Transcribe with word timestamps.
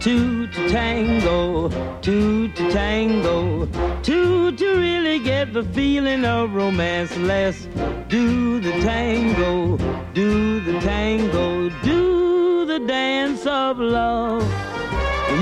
two 0.00 0.46
to 0.46 0.68
tango, 0.70 1.68
two 2.00 2.48
to 2.48 2.70
tango, 2.70 3.66
two 4.02 4.50
to 4.52 4.76
really 4.76 5.18
get 5.18 5.52
the 5.52 5.62
feeling 5.62 6.24
of 6.24 6.54
romance. 6.54 7.14
Let's 7.18 7.66
do 8.08 8.60
the 8.60 8.72
tango, 8.80 9.76
do 10.14 10.60
the 10.60 10.80
tango, 10.80 11.68
do 11.82 12.64
the 12.64 12.78
dance 12.80 13.46
of 13.46 13.78
love. 13.78 14.42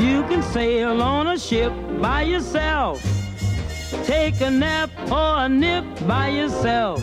You 0.01 0.25
can 0.25 0.43
sail 0.43 1.01
on 1.03 1.29
a 1.29 1.39
ship 1.39 1.73
by 2.01 2.23
yourself, 2.23 3.01
take 4.05 4.41
a 4.41 4.51
nap 4.51 4.91
or 5.11 5.45
a 5.45 5.49
nip 5.49 5.85
by 6.09 6.29
yourself. 6.31 7.01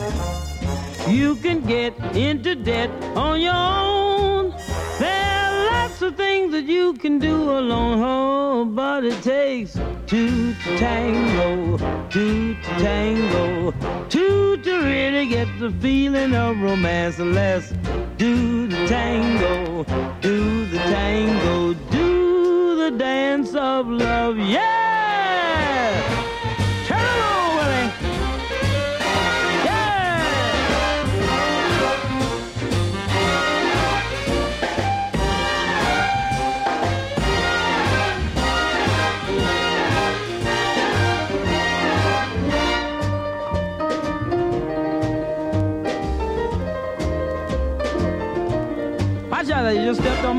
You 1.08 1.36
can 1.38 1.62
get 1.62 1.94
into 2.16 2.56
debt 2.56 2.90
on 3.16 3.40
your 3.40 3.54
own. 3.54 4.05
Things 6.16 6.52
that 6.52 6.66
you 6.66 6.94
can 6.94 7.20
do 7.20 7.36
alone, 7.52 8.02
oh, 8.04 8.66
but 8.66 9.04
it 9.04 9.22
takes 9.22 9.74
two 10.08 10.54
to 10.54 10.78
tango, 10.78 11.78
two 12.10 12.56
to 12.56 12.70
tango, 12.80 13.72
two 14.10 14.58
to 14.58 14.78
really 14.84 15.28
get 15.28 15.48
the 15.60 15.72
feeling 15.82 16.34
of 16.36 16.60
romance. 16.62 17.20
Let's 17.20 17.74
do 18.18 18.68
the 18.68 18.88
tango, 18.88 19.84
do 20.22 20.66
the 20.68 20.78
tango, 20.78 21.74
do 21.92 22.76
the 22.78 22.92
dance 22.98 23.54
of 23.54 23.88
love, 23.88 24.38
yeah! 24.38 25.05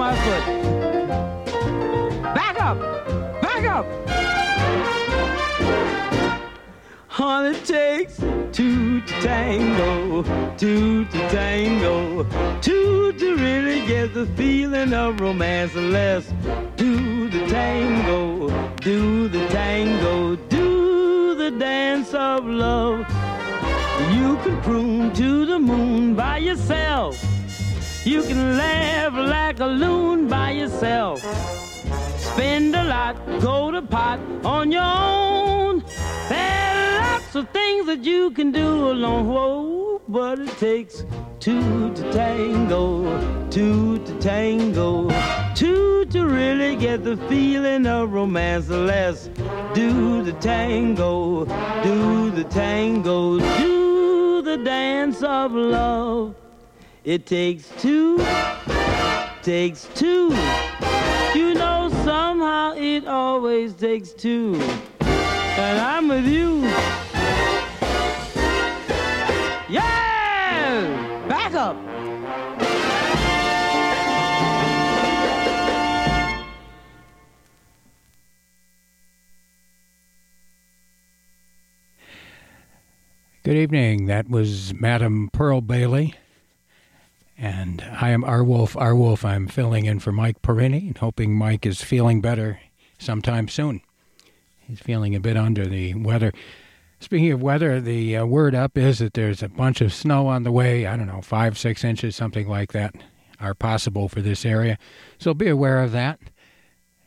My 0.07 0.15
foot. 0.25 0.45
Back 2.35 2.57
up! 2.61 2.79
Back 3.43 3.65
up! 3.77 3.87
All 7.19 7.45
it 7.45 7.65
takes 7.65 8.17
two 8.53 9.01
to 9.01 9.15
tango, 9.21 10.23
two 10.57 11.07
to 11.07 11.19
tango, 11.29 12.25
two 12.61 13.15
to 13.15 13.37
really 13.37 13.84
get 13.87 14.15
the 14.15 14.27
feeling 14.37 14.93
of 14.93 15.21
romance. 15.21 15.75
Let's 15.75 16.33
do 16.77 17.29
the 17.29 17.45
tango, 17.49 18.49
do 18.77 19.27
the 19.29 19.45
tango, 19.49 20.37
do 20.37 21.34
the 21.34 21.51
dance 21.51 22.15
of 22.15 22.47
love. 22.47 23.01
You 24.15 24.37
can 24.45 24.62
prune 24.62 25.12
to 25.15 25.47
the 25.47 25.59
moon 25.59 26.15
by 26.15 26.39
yourself. 26.39 27.36
You 28.07 28.23
can 28.23 28.57
laugh 28.57 29.15
like 29.15 29.59
a 29.59 29.67
loon 29.67 30.29
by 30.29 30.53
yourself. 30.53 31.19
Spend 32.21 32.77
a 32.77 32.85
lot, 32.85 33.17
go 33.41 33.73
to 33.73 33.83
pot 33.83 34.21
on 34.45 34.71
your 34.71 34.85
own. 34.85 35.83
There 36.29 36.39
are 36.39 36.99
lots 37.01 37.34
of 37.34 37.49
things 37.51 37.87
that 37.87 38.05
you 38.05 38.31
can 38.31 38.53
do 38.53 38.93
alone, 38.93 39.27
whoa, 39.27 40.01
but 40.07 40.39
it 40.39 40.57
takes 40.57 41.05
two 41.41 41.93
to 41.95 42.12
tango, 42.12 43.49
two 43.51 43.99
to 43.99 44.19
tango, 44.21 45.11
two 45.57 46.05
to 46.05 46.27
really 46.27 46.77
get 46.77 47.03
the 47.03 47.17
feeling 47.29 47.89
of 47.89 48.12
romance. 48.12 48.69
Let's 48.69 49.31
do 49.75 50.23
the 50.23 50.34
tango, 50.34 51.45
do 51.83 52.31
the 52.31 52.44
tango, 52.44 53.41
do 53.59 54.43
the 54.43 54.59
dance 54.59 55.25
of 55.25 55.50
love. 55.50 56.37
It 57.06 57.25
takes 57.25 57.71
two, 57.81 58.19
takes 59.44 59.89
two. 59.94 60.34
You 61.37 61.55
know, 61.55 61.89
somehow 62.05 62.75
it 62.77 63.06
always 63.06 63.75
takes 63.75 64.11
two. 64.11 64.56
And 64.99 65.78
I'm 65.78 66.09
with 66.09 66.27
you. 66.27 66.62
Yeah! 69.69 71.28
Back 71.28 71.55
up! 71.55 71.77
Good 83.44 83.56
evening. 83.56 84.06
That 84.06 84.28
was 84.28 84.75
Madam 84.75 85.31
Pearl 85.33 85.61
Bailey. 85.61 86.15
And 87.39 87.83
I 87.83 88.11
am 88.11 88.25
R. 88.25 88.43
Wolf. 88.43 88.77
R. 88.77 88.95
Wolf. 88.95 89.25
I'm 89.25 89.47
filling 89.47 89.85
in 89.85 90.01
for 90.01 90.13
Mike 90.13 90.41
Perini 90.43 90.87
and 90.87 90.97
hoping 90.97 91.35
Mike 91.35 91.67
is 91.67 91.83
feeling 91.83 92.21
better 92.21 92.61
sometime 92.99 93.49
soon. 93.49 93.83
He's 94.61 94.81
feeling 94.81 95.15
a 95.15 95.21
bit 95.21 95.37
under 95.37 95.67
the 95.67 95.95
weather. 95.95 96.33
Speaking 96.99 97.31
of 97.33 97.43
weather, 97.43 97.81
the 97.81 98.17
uh, 98.17 98.25
word 98.25 98.55
up 98.55 98.79
is 98.79 99.01
that 99.01 99.15
there's 99.15 99.43
a 99.43 99.49
bunch 99.49 99.83
of 99.83 99.93
snow 99.93 100.29
on 100.29 100.45
the 100.45 100.53
way. 100.53 100.87
I 100.87 100.97
don't 100.97 101.07
know, 101.07 101.21
five, 101.21 101.59
six 101.59 101.85
inches, 101.85 102.17
something 102.17 102.49
like 102.49 102.73
that, 102.73 102.95
are 103.39 103.55
possible 103.55 104.09
for 104.09 104.23
this 104.23 104.47
area. 104.47 104.79
So 105.19 105.35
be 105.35 105.49
aware 105.49 105.83
of 105.83 105.93
that. 105.93 106.19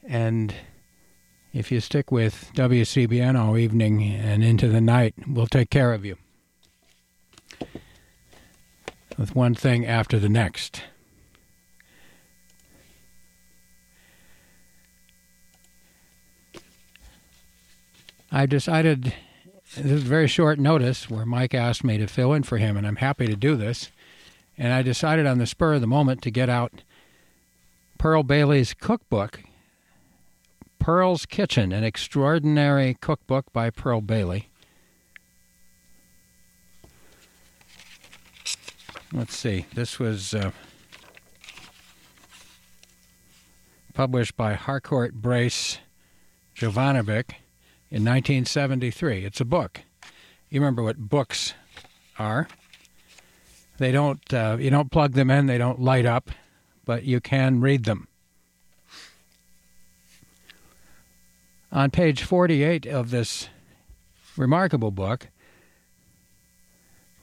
And 0.07 0.53
if 1.53 1.71
you 1.71 1.79
stick 1.79 2.11
with 2.11 2.51
WCBN 2.53 3.37
all 3.37 3.57
evening 3.57 4.03
and 4.03 4.43
into 4.43 4.67
the 4.67 4.81
night, 4.81 5.15
we'll 5.27 5.47
take 5.47 5.71
care 5.71 5.91
of 5.91 6.05
you 6.05 6.17
with 9.19 9.35
one 9.35 9.53
thing 9.53 9.85
after 9.85 10.17
the 10.17 10.29
next. 10.29 10.81
I 18.31 18.45
decided 18.45 19.13
this 19.75 19.91
is 19.91 20.03
very 20.03 20.27
short 20.27 20.57
notice 20.57 21.09
where 21.09 21.25
Mike 21.25 21.53
asked 21.53 21.83
me 21.83 21.97
to 21.97 22.07
fill 22.07 22.31
in 22.31 22.43
for 22.43 22.57
him, 22.57 22.77
and 22.77 22.87
I'm 22.87 22.95
happy 22.95 23.27
to 23.27 23.35
do 23.35 23.57
this. 23.57 23.91
And 24.57 24.71
I 24.71 24.81
decided 24.81 25.25
on 25.25 25.37
the 25.37 25.45
spur 25.45 25.73
of 25.73 25.81
the 25.81 25.87
moment 25.87 26.21
to 26.21 26.31
get 26.31 26.49
out 26.49 26.83
Pearl 27.97 28.23
Bailey's 28.23 28.73
cookbook, 28.73 29.41
Pearl's 30.79 31.25
Kitchen, 31.25 31.73
an 31.73 31.83
extraordinary 31.83 32.95
cookbook 33.01 33.51
by 33.51 33.69
Pearl 33.69 33.99
Bailey. 33.99 34.48
Let's 39.11 39.35
see. 39.35 39.65
This 39.73 39.97
was 39.97 40.35
uh, 40.35 40.51
published 43.95 44.37
by 44.37 44.53
Harcourt 44.53 45.15
Brace 45.15 45.79
Jovanovich 46.55 47.31
in 47.89 48.05
1973. 48.05 49.25
It's 49.25 49.41
a 49.41 49.45
book. 49.45 49.81
You 50.51 50.59
remember 50.59 50.83
what 50.83 51.09
books 51.09 51.55
are? 52.19 52.47
They 53.79 53.91
don't. 53.91 54.31
Uh, 54.31 54.57
you 54.59 54.69
don't 54.69 54.91
plug 54.91 55.13
them 55.13 55.31
in. 55.31 55.47
They 55.47 55.57
don't 55.57 55.81
light 55.81 56.05
up, 56.05 56.29
but 56.85 57.03
you 57.03 57.19
can 57.19 57.61
read 57.61 57.85
them. 57.85 58.07
On 61.71 61.89
page 61.89 62.21
48 62.21 62.85
of 62.85 63.09
this 63.09 63.49
remarkable 64.37 64.91
book, 64.91 65.29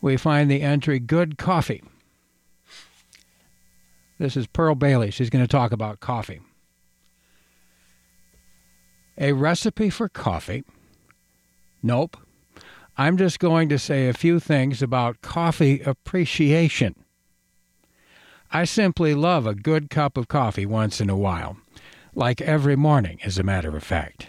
we 0.06 0.17
find 0.17 0.49
the 0.49 0.62
entry 0.62 1.00
Good 1.00 1.37
Coffee. 1.37 1.83
This 4.19 4.37
is 4.37 4.47
Pearl 4.47 4.77
Bailey. 4.77 5.11
She's 5.11 5.31
going 5.31 5.43
to 5.43 5.49
talk 5.49 5.73
about 5.73 5.99
coffee. 5.99 6.41
A 9.19 9.32
recipe 9.32 9.91
for 9.91 10.08
coffee? 10.08 10.62
Nope. 11.82 12.17
I'm 12.97 13.17
just 13.17 13.41
going 13.41 13.69
to 13.69 13.81
say 13.81 14.08
a 14.08 14.14
few 14.14 14.38
things 14.38 14.81
about 14.81 15.23
coffee 15.23 15.81
appreciation. 15.81 16.94
I 18.52 18.64
simply 18.64 19.12
love 19.12 19.44
a 19.44 19.56
good 19.56 19.91
cup 19.91 20.17
of 20.17 20.29
coffee 20.29 20.67
once 20.67 21.00
in 21.00 21.11
a 21.11 21.17
while, 21.17 21.56
like 22.14 22.41
every 22.41 22.76
morning, 22.76 23.19
as 23.25 23.38
a 23.38 23.43
matter 23.43 23.76
of 23.76 23.82
fact. 23.82 24.29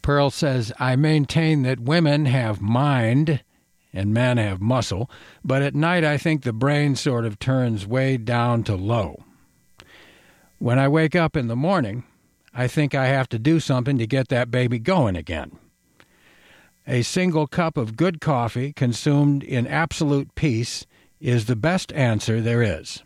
Pearl 0.00 0.30
says, 0.30 0.72
I 0.78 0.96
maintain 0.96 1.64
that 1.64 1.80
women 1.80 2.24
have 2.24 2.62
mind 2.62 3.42
and 3.92 4.14
men 4.14 4.36
have 4.38 4.60
muscle, 4.60 5.10
but 5.44 5.62
at 5.62 5.74
night 5.74 6.04
I 6.04 6.16
think 6.16 6.42
the 6.42 6.52
brain 6.52 6.96
sort 6.96 7.24
of 7.24 7.38
turns 7.38 7.86
way 7.86 8.16
down 8.16 8.62
to 8.64 8.76
low. 8.76 9.24
When 10.58 10.78
I 10.78 10.88
wake 10.88 11.16
up 11.16 11.36
in 11.36 11.48
the 11.48 11.56
morning, 11.56 12.04
I 12.52 12.66
think 12.66 12.94
I 12.94 13.06
have 13.06 13.28
to 13.30 13.38
do 13.38 13.60
something 13.60 13.98
to 13.98 14.06
get 14.06 14.28
that 14.28 14.50
baby 14.50 14.78
going 14.78 15.16
again. 15.16 15.58
A 16.86 17.02
single 17.02 17.46
cup 17.46 17.76
of 17.76 17.96
good 17.96 18.20
coffee 18.20 18.72
consumed 18.72 19.42
in 19.42 19.66
absolute 19.66 20.34
peace 20.34 20.86
is 21.20 21.46
the 21.46 21.56
best 21.56 21.92
answer 21.92 22.40
there 22.40 22.62
is. 22.62 23.02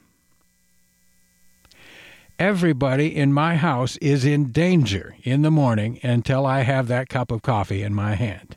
Everybody 2.39 3.15
in 3.15 3.33
my 3.33 3.57
house 3.57 3.97
is 3.99 4.25
in 4.25 4.51
danger 4.51 5.17
in 5.23 5.43
the 5.43 5.51
morning 5.51 6.01
until 6.03 6.47
I 6.47 6.63
have 6.63 6.89
that 6.89 7.09
cup 7.09 7.31
of 7.31 7.43
coffee 7.43 7.83
in 7.83 7.95
my 7.95 8.15
hand. 8.15 8.57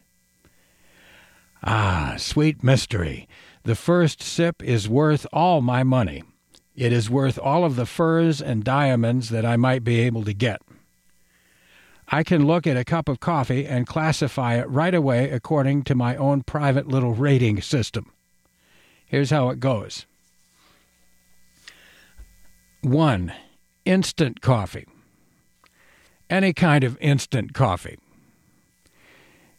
Ah, 1.69 2.15
sweet 2.17 2.63
mystery. 2.63 3.27
The 3.63 3.75
first 3.75 4.21
sip 4.21 4.63
is 4.63 4.87
worth 4.87 5.27
all 5.33 5.59
my 5.59 5.83
money. 5.83 6.23
It 6.77 6.93
is 6.93 7.09
worth 7.09 7.37
all 7.37 7.65
of 7.65 7.75
the 7.75 7.85
furs 7.85 8.41
and 8.41 8.63
diamonds 8.63 9.27
that 9.31 9.45
I 9.45 9.57
might 9.57 9.83
be 9.83 9.99
able 9.99 10.23
to 10.23 10.33
get. 10.33 10.61
I 12.07 12.23
can 12.23 12.47
look 12.47 12.65
at 12.65 12.77
a 12.77 12.85
cup 12.85 13.09
of 13.09 13.19
coffee 13.19 13.65
and 13.65 13.85
classify 13.85 14.55
it 14.55 14.69
right 14.69 14.95
away 14.95 15.29
according 15.29 15.83
to 15.83 15.95
my 15.95 16.15
own 16.15 16.43
private 16.43 16.87
little 16.87 17.13
rating 17.13 17.61
system. 17.61 18.13
Here's 19.05 19.31
how 19.31 19.49
it 19.49 19.59
goes 19.59 20.05
1 22.81 23.33
instant 23.83 24.39
coffee. 24.39 24.87
Any 26.29 26.53
kind 26.53 26.85
of 26.85 26.97
instant 27.01 27.53
coffee. 27.53 27.97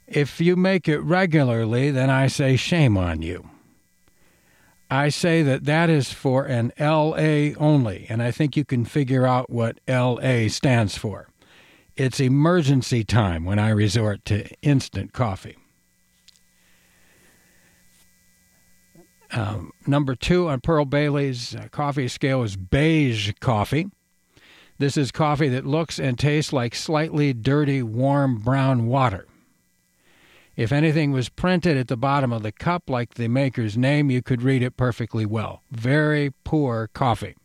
If 0.08 0.40
you 0.40 0.56
make 0.56 0.88
it 0.88 1.00
regularly, 1.00 1.90
then 1.90 2.08
I 2.08 2.28
say 2.28 2.56
shame 2.56 2.96
on 2.96 3.20
you. 3.20 3.50
I 4.90 5.10
say 5.10 5.42
that 5.42 5.64
that 5.64 5.90
is 5.90 6.12
for 6.12 6.46
an 6.46 6.72
LA 6.80 7.52
only, 7.58 8.06
and 8.08 8.22
I 8.22 8.30
think 8.30 8.56
you 8.56 8.64
can 8.64 8.86
figure 8.86 9.26
out 9.26 9.50
what 9.50 9.80
LA 9.86 10.48
stands 10.48 10.96
for. 10.96 11.28
It's 11.94 12.20
emergency 12.20 13.04
time 13.04 13.44
when 13.44 13.58
I 13.58 13.68
resort 13.68 14.24
to 14.26 14.48
instant 14.62 15.12
coffee. 15.12 15.58
Um, 19.30 19.72
number 19.86 20.14
two 20.14 20.48
on 20.48 20.60
Pearl 20.62 20.86
Bailey's 20.86 21.54
uh, 21.54 21.68
coffee 21.70 22.08
scale 22.08 22.42
is 22.42 22.56
beige 22.56 23.32
coffee. 23.40 23.90
This 24.78 24.96
is 24.96 25.10
coffee 25.10 25.48
that 25.48 25.66
looks 25.66 25.98
and 25.98 26.18
tastes 26.18 26.50
like 26.50 26.74
slightly 26.74 27.34
dirty, 27.34 27.82
warm 27.82 28.38
brown 28.38 28.86
water. 28.86 29.26
If 30.58 30.72
anything 30.72 31.12
was 31.12 31.28
printed 31.28 31.76
at 31.76 31.86
the 31.86 31.96
bottom 31.96 32.32
of 32.32 32.42
the 32.42 32.50
cup 32.50 32.90
like 32.90 33.14
the 33.14 33.28
maker's 33.28 33.78
name, 33.78 34.10
you 34.10 34.20
could 34.20 34.42
read 34.42 34.60
it 34.60 34.76
perfectly 34.76 35.24
well. 35.24 35.62
Very 35.70 36.32
poor 36.42 36.88
coffee. 36.88 37.36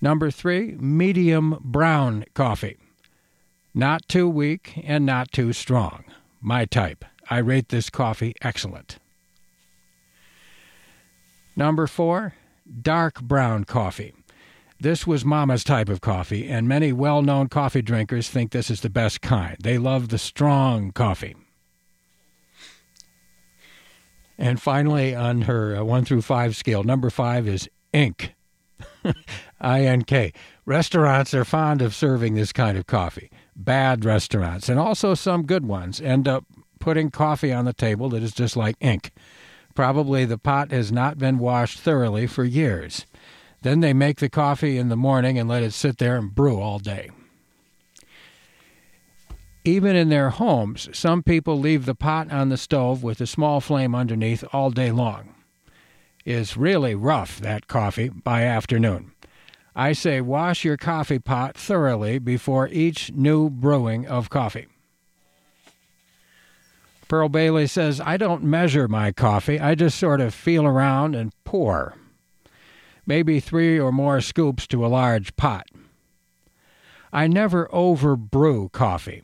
Number 0.00 0.32
three, 0.32 0.72
medium 0.80 1.60
brown 1.62 2.24
coffee. 2.34 2.76
Not 3.72 4.08
too 4.08 4.28
weak 4.28 4.82
and 4.82 5.06
not 5.06 5.30
too 5.30 5.52
strong. 5.52 6.02
My 6.40 6.64
type. 6.64 7.04
I 7.30 7.38
rate 7.38 7.68
this 7.68 7.90
coffee 7.90 8.34
excellent. 8.42 8.98
Number 11.54 11.86
four, 11.86 12.34
dark 12.82 13.22
brown 13.22 13.62
coffee. 13.62 14.12
This 14.80 15.06
was 15.06 15.24
Mama's 15.24 15.64
type 15.64 15.88
of 15.88 16.00
coffee, 16.00 16.48
and 16.48 16.68
many 16.68 16.92
well 16.92 17.22
known 17.22 17.48
coffee 17.48 17.82
drinkers 17.82 18.28
think 18.28 18.50
this 18.50 18.70
is 18.70 18.80
the 18.80 18.90
best 18.90 19.20
kind. 19.20 19.56
They 19.60 19.78
love 19.78 20.08
the 20.08 20.18
strong 20.18 20.90
coffee. 20.90 21.36
And 24.36 24.60
finally, 24.60 25.14
on 25.14 25.42
her 25.42 25.76
uh, 25.76 25.84
1 25.84 26.04
through 26.04 26.22
5 26.22 26.56
scale, 26.56 26.82
number 26.82 27.08
5 27.08 27.46
is 27.46 27.68
ink. 27.92 28.34
I 29.60 29.82
N 29.82 30.02
K. 30.02 30.32
Restaurants 30.66 31.32
are 31.34 31.44
fond 31.44 31.80
of 31.80 31.94
serving 31.94 32.34
this 32.34 32.52
kind 32.52 32.76
of 32.76 32.86
coffee. 32.86 33.30
Bad 33.54 34.04
restaurants, 34.04 34.68
and 34.68 34.78
also 34.78 35.14
some 35.14 35.46
good 35.46 35.64
ones, 35.64 36.00
end 36.00 36.26
up 36.26 36.44
putting 36.80 37.10
coffee 37.10 37.52
on 37.52 37.64
the 37.64 37.72
table 37.72 38.08
that 38.10 38.22
is 38.22 38.32
just 38.32 38.56
like 38.56 38.76
ink. 38.80 39.12
Probably 39.74 40.24
the 40.24 40.38
pot 40.38 40.70
has 40.70 40.92
not 40.92 41.18
been 41.18 41.38
washed 41.38 41.78
thoroughly 41.78 42.26
for 42.26 42.44
years. 42.44 43.06
Then 43.64 43.80
they 43.80 43.94
make 43.94 44.18
the 44.18 44.28
coffee 44.28 44.76
in 44.76 44.90
the 44.90 44.96
morning 44.96 45.38
and 45.38 45.48
let 45.48 45.62
it 45.62 45.72
sit 45.72 45.96
there 45.96 46.16
and 46.16 46.34
brew 46.34 46.60
all 46.60 46.78
day. 46.78 47.08
Even 49.64 49.96
in 49.96 50.10
their 50.10 50.28
homes, 50.28 50.90
some 50.92 51.22
people 51.22 51.58
leave 51.58 51.86
the 51.86 51.94
pot 51.94 52.30
on 52.30 52.50
the 52.50 52.58
stove 52.58 53.02
with 53.02 53.22
a 53.22 53.26
small 53.26 53.62
flame 53.62 53.94
underneath 53.94 54.44
all 54.52 54.70
day 54.70 54.92
long. 54.92 55.34
It's 56.26 56.58
really 56.58 56.94
rough, 56.94 57.40
that 57.40 57.66
coffee, 57.66 58.10
by 58.10 58.42
afternoon. 58.42 59.12
I 59.74 59.94
say 59.94 60.20
wash 60.20 60.62
your 60.62 60.76
coffee 60.76 61.18
pot 61.18 61.56
thoroughly 61.56 62.18
before 62.18 62.68
each 62.68 63.12
new 63.14 63.48
brewing 63.48 64.06
of 64.06 64.28
coffee. 64.28 64.66
Pearl 67.08 67.30
Bailey 67.30 67.66
says, 67.66 67.98
I 67.98 68.18
don't 68.18 68.44
measure 68.44 68.88
my 68.88 69.10
coffee. 69.10 69.58
I 69.58 69.74
just 69.74 69.98
sort 69.98 70.20
of 70.20 70.34
feel 70.34 70.66
around 70.66 71.14
and 71.14 71.32
pour. 71.44 71.96
Maybe 73.06 73.40
three 73.40 73.78
or 73.78 73.92
more 73.92 74.20
scoops 74.20 74.66
to 74.68 74.84
a 74.84 74.88
large 74.88 75.36
pot. 75.36 75.66
I 77.12 77.26
never 77.26 77.72
over 77.72 78.16
brew 78.16 78.70
coffee. 78.70 79.22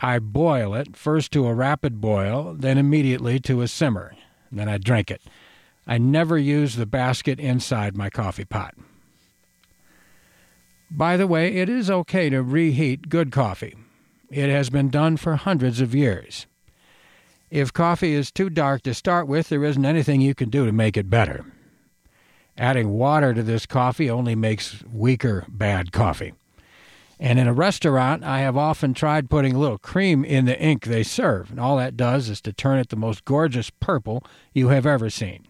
I 0.00 0.18
boil 0.18 0.74
it 0.74 0.96
first 0.96 1.32
to 1.32 1.46
a 1.46 1.54
rapid 1.54 2.00
boil, 2.00 2.54
then 2.58 2.78
immediately 2.78 3.38
to 3.40 3.60
a 3.60 3.68
simmer. 3.68 4.14
Then 4.50 4.68
I 4.68 4.78
drink 4.78 5.10
it. 5.10 5.22
I 5.86 5.98
never 5.98 6.38
use 6.38 6.76
the 6.76 6.86
basket 6.86 7.38
inside 7.38 7.96
my 7.96 8.08
coffee 8.08 8.44
pot. 8.44 8.74
By 10.90 11.16
the 11.16 11.26
way, 11.26 11.56
it 11.56 11.68
is 11.68 11.90
okay 11.90 12.30
to 12.30 12.42
reheat 12.42 13.08
good 13.08 13.30
coffee. 13.30 13.76
It 14.30 14.48
has 14.48 14.70
been 14.70 14.88
done 14.88 15.16
for 15.16 15.36
hundreds 15.36 15.80
of 15.80 15.94
years. 15.94 16.46
If 17.50 17.72
coffee 17.72 18.14
is 18.14 18.30
too 18.30 18.48
dark 18.48 18.82
to 18.82 18.94
start 18.94 19.26
with, 19.26 19.48
there 19.48 19.64
isn't 19.64 19.84
anything 19.84 20.20
you 20.20 20.34
can 20.34 20.50
do 20.50 20.64
to 20.64 20.72
make 20.72 20.96
it 20.96 21.10
better. 21.10 21.44
Adding 22.60 22.90
water 22.90 23.32
to 23.32 23.42
this 23.42 23.64
coffee 23.64 24.10
only 24.10 24.34
makes 24.34 24.84
weaker 24.92 25.46
bad 25.48 25.92
coffee. 25.92 26.34
And 27.18 27.38
in 27.38 27.48
a 27.48 27.54
restaurant, 27.54 28.22
I 28.22 28.40
have 28.40 28.54
often 28.54 28.92
tried 28.92 29.30
putting 29.30 29.54
a 29.54 29.58
little 29.58 29.78
cream 29.78 30.26
in 30.26 30.44
the 30.44 30.60
ink 30.60 30.84
they 30.84 31.02
serve, 31.02 31.50
and 31.50 31.58
all 31.58 31.78
that 31.78 31.96
does 31.96 32.28
is 32.28 32.42
to 32.42 32.52
turn 32.52 32.78
it 32.78 32.90
the 32.90 32.96
most 32.96 33.24
gorgeous 33.24 33.70
purple 33.70 34.22
you 34.52 34.68
have 34.68 34.84
ever 34.84 35.08
seen. 35.08 35.46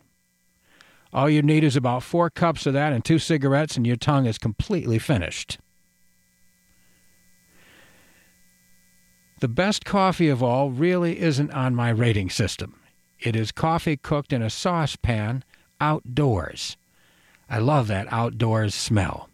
All 1.13 1.29
you 1.29 1.43
need 1.43 1.65
is 1.65 1.75
about 1.75 2.05
four 2.05 2.31
cups 2.31 2.65
of 2.65 2.75
that 2.75 2.93
and 2.93 3.05
two 3.05 3.19
cigarettes, 3.19 3.77
and 3.77 3.85
your 3.85 3.97
tongue 3.97 4.27
is 4.27 4.39
completely 4.39 5.01
finished. 5.01 5.59
The 9.41 9.49
best 9.49 9.85
coffee 9.85 10.29
of 10.29 10.45
all 10.45 10.71
really 10.71 11.19
isn't 11.19 11.51
on 11.51 11.75
my 11.75 11.89
rating 11.89 12.31
system. 12.31 12.79
It 13.19 13.35
is 13.35 13.51
coffee 13.51 13.97
cooked 13.97 14.33
in 14.33 14.43
a 14.43 14.51
saucepan 14.51 15.43
outdoors. 15.81 16.77
I 17.51 17.59
love 17.59 17.89
that 17.89 18.11
outdoors 18.13 18.75
smell. 18.75 19.29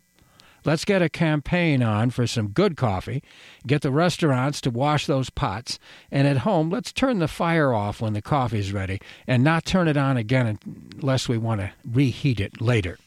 Let's 0.65 0.85
get 0.85 1.01
a 1.01 1.09
campaign 1.09 1.81
on 1.81 2.11
for 2.11 2.27
some 2.27 2.49
good 2.49 2.77
coffee, 2.77 3.23
get 3.69 3.83
the 3.83 3.93
restaurants 3.93 4.61
to 4.63 4.71
wash 4.71 5.07
those 5.07 5.31
pots, 5.31 5.79
and 6.11 6.27
at 6.27 6.39
home, 6.39 6.71
let's 6.71 6.93
turn 6.93 7.21
the 7.21 7.29
fire 7.29 7.73
off 7.73 8.01
when 8.01 8.15
the 8.15 8.23
coffee's 8.23 8.73
ready 8.73 9.01
and 9.29 9.45
not 9.45 9.65
turn 9.65 9.87
it 9.87 9.97
on 9.97 10.17
again 10.17 10.59
unless 11.01 11.29
we 11.29 11.39
want 11.39 11.61
to 11.61 11.71
reheat 11.89 12.41
it 12.41 12.61
later. 12.61 12.99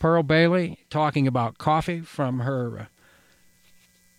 Pearl 0.00 0.24
Bailey 0.24 0.78
talking 0.90 1.28
about 1.28 1.58
coffee 1.58 2.00
from 2.00 2.40
her 2.40 2.78
uh, 2.80 2.84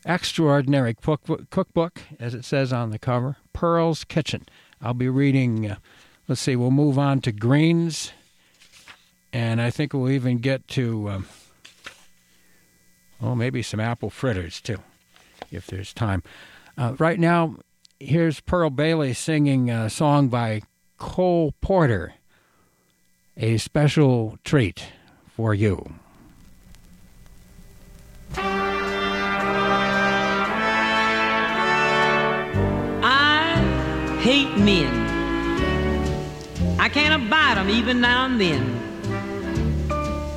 extraordinary 0.05 0.93
cookbook, 0.93 2.01
as 2.21 2.33
it 2.33 2.45
says 2.45 2.71
on 2.71 2.91
the 2.91 2.99
cover, 2.99 3.35
Pearl's 3.51 4.05
Kitchen. 4.05 4.45
I'll 4.81 4.93
be 4.93 5.09
reading, 5.09 5.71
uh, 5.71 5.75
let's 6.29 6.39
see, 6.39 6.55
we'll 6.55 6.71
move 6.71 6.97
on 6.97 7.19
to 7.21 7.33
greens, 7.33 8.13
and 9.33 9.61
I 9.61 9.69
think 9.69 9.93
we'll 9.93 10.09
even 10.09 10.37
get 10.37 10.67
to, 10.69 11.09
um, 11.09 11.27
oh, 13.21 13.35
maybe 13.35 13.61
some 13.61 13.79
apple 13.79 14.09
fritters 14.09 14.61
too, 14.61 14.79
if 15.51 15.67
there's 15.67 15.93
time. 15.93 16.23
Uh, 16.77 16.95
right 16.99 17.19
now, 17.19 17.57
here's 17.99 18.39
Pearl 18.39 18.69
Bailey 18.69 19.13
singing 19.13 19.69
a 19.69 19.89
song 19.89 20.27
by 20.29 20.61
Cole 20.97 21.53
Porter, 21.61 22.13
a 23.35 23.57
special 23.57 24.37
treat 24.43 24.85
for 25.35 25.53
you. 25.53 25.93
I 33.03 34.19
hate 34.21 34.57
men. 34.57 35.07
I 36.79 36.89
can't 36.89 37.23
abide 37.23 37.57
them 37.57 37.69
even 37.69 38.01
now 38.01 38.25
and 38.25 38.39
then. 38.39 38.96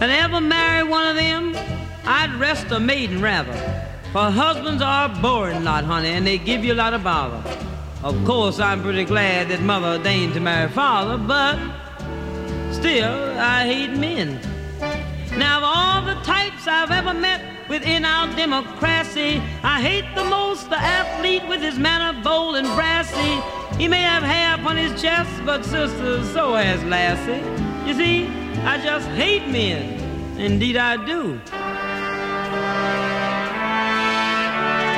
And 0.01 0.11
ever 0.11 0.41
marry 0.41 0.83
one 0.83 1.07
of 1.07 1.17
them, 1.17 1.55
I'd 2.05 2.35
rest 2.35 2.71
a 2.71 2.81
maiden 2.81 3.21
rather. 3.21 3.53
For 4.13 4.31
husbands 4.31 4.83
are 4.83 5.07
a 5.07 5.21
boring 5.21 5.63
lot, 5.63 5.85
honey, 5.85 6.09
and 6.09 6.27
they 6.27 6.39
give 6.39 6.65
you 6.65 6.73
a 6.73 6.81
lot 6.83 6.95
of 6.95 7.05
bother. 7.05 7.43
Of 8.03 8.25
course, 8.25 8.59
I'm 8.59 8.83
pretty 8.83 9.05
glad 9.05 9.49
that 9.49 9.61
mother 9.61 10.03
deigned 10.03 10.35
to 10.35 10.41
marry 10.41 10.71
father, 10.71 11.19
but 11.19 11.59
still, 12.73 13.39
I 13.39 13.67
hate 13.67 13.91
men. 13.91 14.41
Now, 15.37 15.59
of 15.59 15.65
all 15.65 16.03
the 16.03 16.21
types 16.23 16.67
I've 16.67 16.91
ever 16.91 17.15
met 17.15 17.69
within 17.69 18.05
our 18.05 18.35
democracy, 18.35 19.43
I 19.63 19.81
hate 19.81 20.07
the 20.15 20.25
most 20.25 20.71
the 20.71 20.79
athlete 20.79 21.47
with 21.47 21.61
his 21.61 21.79
manner 21.79 22.19
bold 22.23 22.57
and 22.57 22.67
brassy 22.69 23.41
he 23.81 23.89
may 23.89 24.03
have 24.03 24.23
hair 24.23 24.57
upon 24.57 24.77
his 24.77 25.01
chest, 25.01 25.31
but 25.47 25.65
sister, 25.65 26.23
so 26.35 26.53
has 26.53 26.85
Lassie. 26.85 27.41
You 27.89 27.95
see, 27.95 28.40
I 28.65 28.81
just 28.83 29.09
hate 29.09 29.49
men. 29.49 29.99
Indeed, 30.39 30.77
I 30.77 30.97
do. 31.05 31.41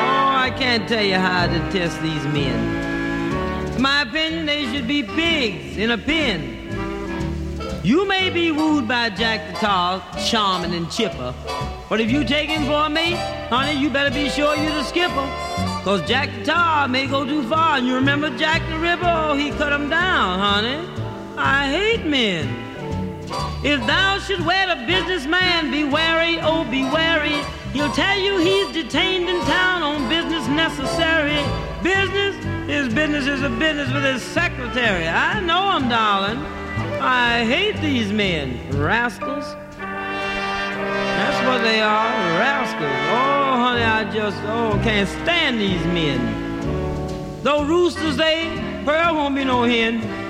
Oh, 0.00 0.34
I 0.46 0.50
can't 0.56 0.88
tell 0.88 1.04
you 1.04 1.14
how 1.14 1.42
I 1.42 1.46
detest 1.46 2.00
these 2.02 2.24
men. 2.26 3.74
In 3.74 3.82
my 3.82 4.02
opinion, 4.02 4.46
they 4.46 4.64
should 4.72 4.86
be 4.86 5.02
pigs 5.02 5.76
in 5.76 5.90
a 5.90 5.98
pen. 5.98 6.58
You 7.82 8.06
may 8.06 8.30
be 8.30 8.52
wooed 8.52 8.86
by 8.86 9.10
Jack 9.10 9.52
the 9.52 9.58
Tar, 9.58 10.00
charming 10.24 10.72
and 10.72 10.88
chipper, 10.88 11.34
but 11.88 12.00
if 12.00 12.12
you 12.12 12.24
take 12.24 12.48
him 12.48 12.64
for 12.66 12.84
a 12.86 12.88
mate, 12.88 13.18
honey, 13.50 13.72
you 13.72 13.90
better 13.90 14.14
be 14.14 14.28
sure 14.28 14.54
you're 14.54 14.72
the 14.72 14.84
skipper. 14.84 15.26
Cause 15.82 16.00
Jack 16.08 16.30
the 16.38 16.44
Tar 16.44 16.86
may 16.86 17.08
go 17.08 17.24
too 17.24 17.42
far, 17.48 17.78
and 17.78 17.86
you 17.88 17.96
remember 17.96 18.30
Jack 18.38 18.62
the 18.68 18.78
Ripper, 18.78 19.04
oh, 19.04 19.34
he 19.34 19.50
cut 19.50 19.72
him 19.72 19.90
down, 19.90 20.38
honey. 20.38 20.88
I 21.36 21.68
hate 21.68 22.06
men. 22.06 22.61
If 23.64 23.86
thou 23.86 24.18
should 24.18 24.44
wed 24.44 24.68
a 24.68 24.86
businessman, 24.86 25.70
be 25.70 25.84
wary, 25.84 26.38
oh, 26.40 26.64
be 26.64 26.82
wary. 26.84 27.42
He'll 27.72 27.92
tell 27.92 28.18
you 28.18 28.38
he's 28.38 28.72
detained 28.72 29.28
in 29.28 29.40
town 29.42 29.82
on 29.82 30.08
business 30.08 30.46
necessary. 30.48 31.42
Business? 31.82 32.36
His 32.66 32.92
business 32.92 33.26
is 33.26 33.42
a 33.42 33.48
business 33.48 33.92
with 33.92 34.04
his 34.04 34.22
secretary. 34.22 35.06
I 35.06 35.40
know 35.40 35.76
him, 35.76 35.88
darling. 35.88 36.38
I 37.00 37.44
hate 37.44 37.80
these 37.80 38.12
men, 38.12 38.58
rascals. 38.78 39.44
That's 39.78 41.46
what 41.46 41.62
they 41.62 41.80
are, 41.80 42.12
rascals. 42.38 42.92
Oh, 43.10 43.56
honey, 43.62 43.82
I 43.82 44.04
just, 44.12 44.36
oh, 44.44 44.78
can't 44.84 45.08
stand 45.08 45.60
these 45.60 45.84
men. 45.86 47.42
Though 47.42 47.64
roosters 47.64 48.16
they, 48.16 48.82
pearl 48.84 49.14
won't 49.16 49.34
be 49.34 49.44
no 49.44 49.64
hen. 49.64 50.21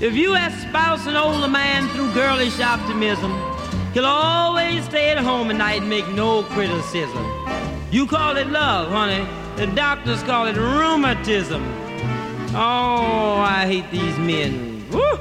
If 0.00 0.14
you 0.14 0.36
espouse 0.36 1.08
an 1.08 1.16
older 1.16 1.48
man 1.48 1.88
through 1.88 2.14
girlish 2.14 2.60
optimism, 2.60 3.32
he'll 3.92 4.06
always 4.06 4.84
stay 4.84 5.10
at 5.10 5.18
home 5.18 5.50
at 5.50 5.56
night 5.56 5.80
and 5.80 5.90
make 5.90 6.06
no 6.10 6.44
criticism. 6.44 7.26
You 7.90 8.06
call 8.06 8.36
it 8.36 8.46
love, 8.46 8.92
honey. 8.92 9.26
The 9.56 9.66
doctors 9.74 10.22
call 10.22 10.46
it 10.46 10.56
rheumatism. 10.56 11.64
Oh, 12.54 13.42
I 13.44 13.66
hate 13.66 13.90
these 13.90 14.16
men. 14.18 14.86
Woo! 14.92 15.16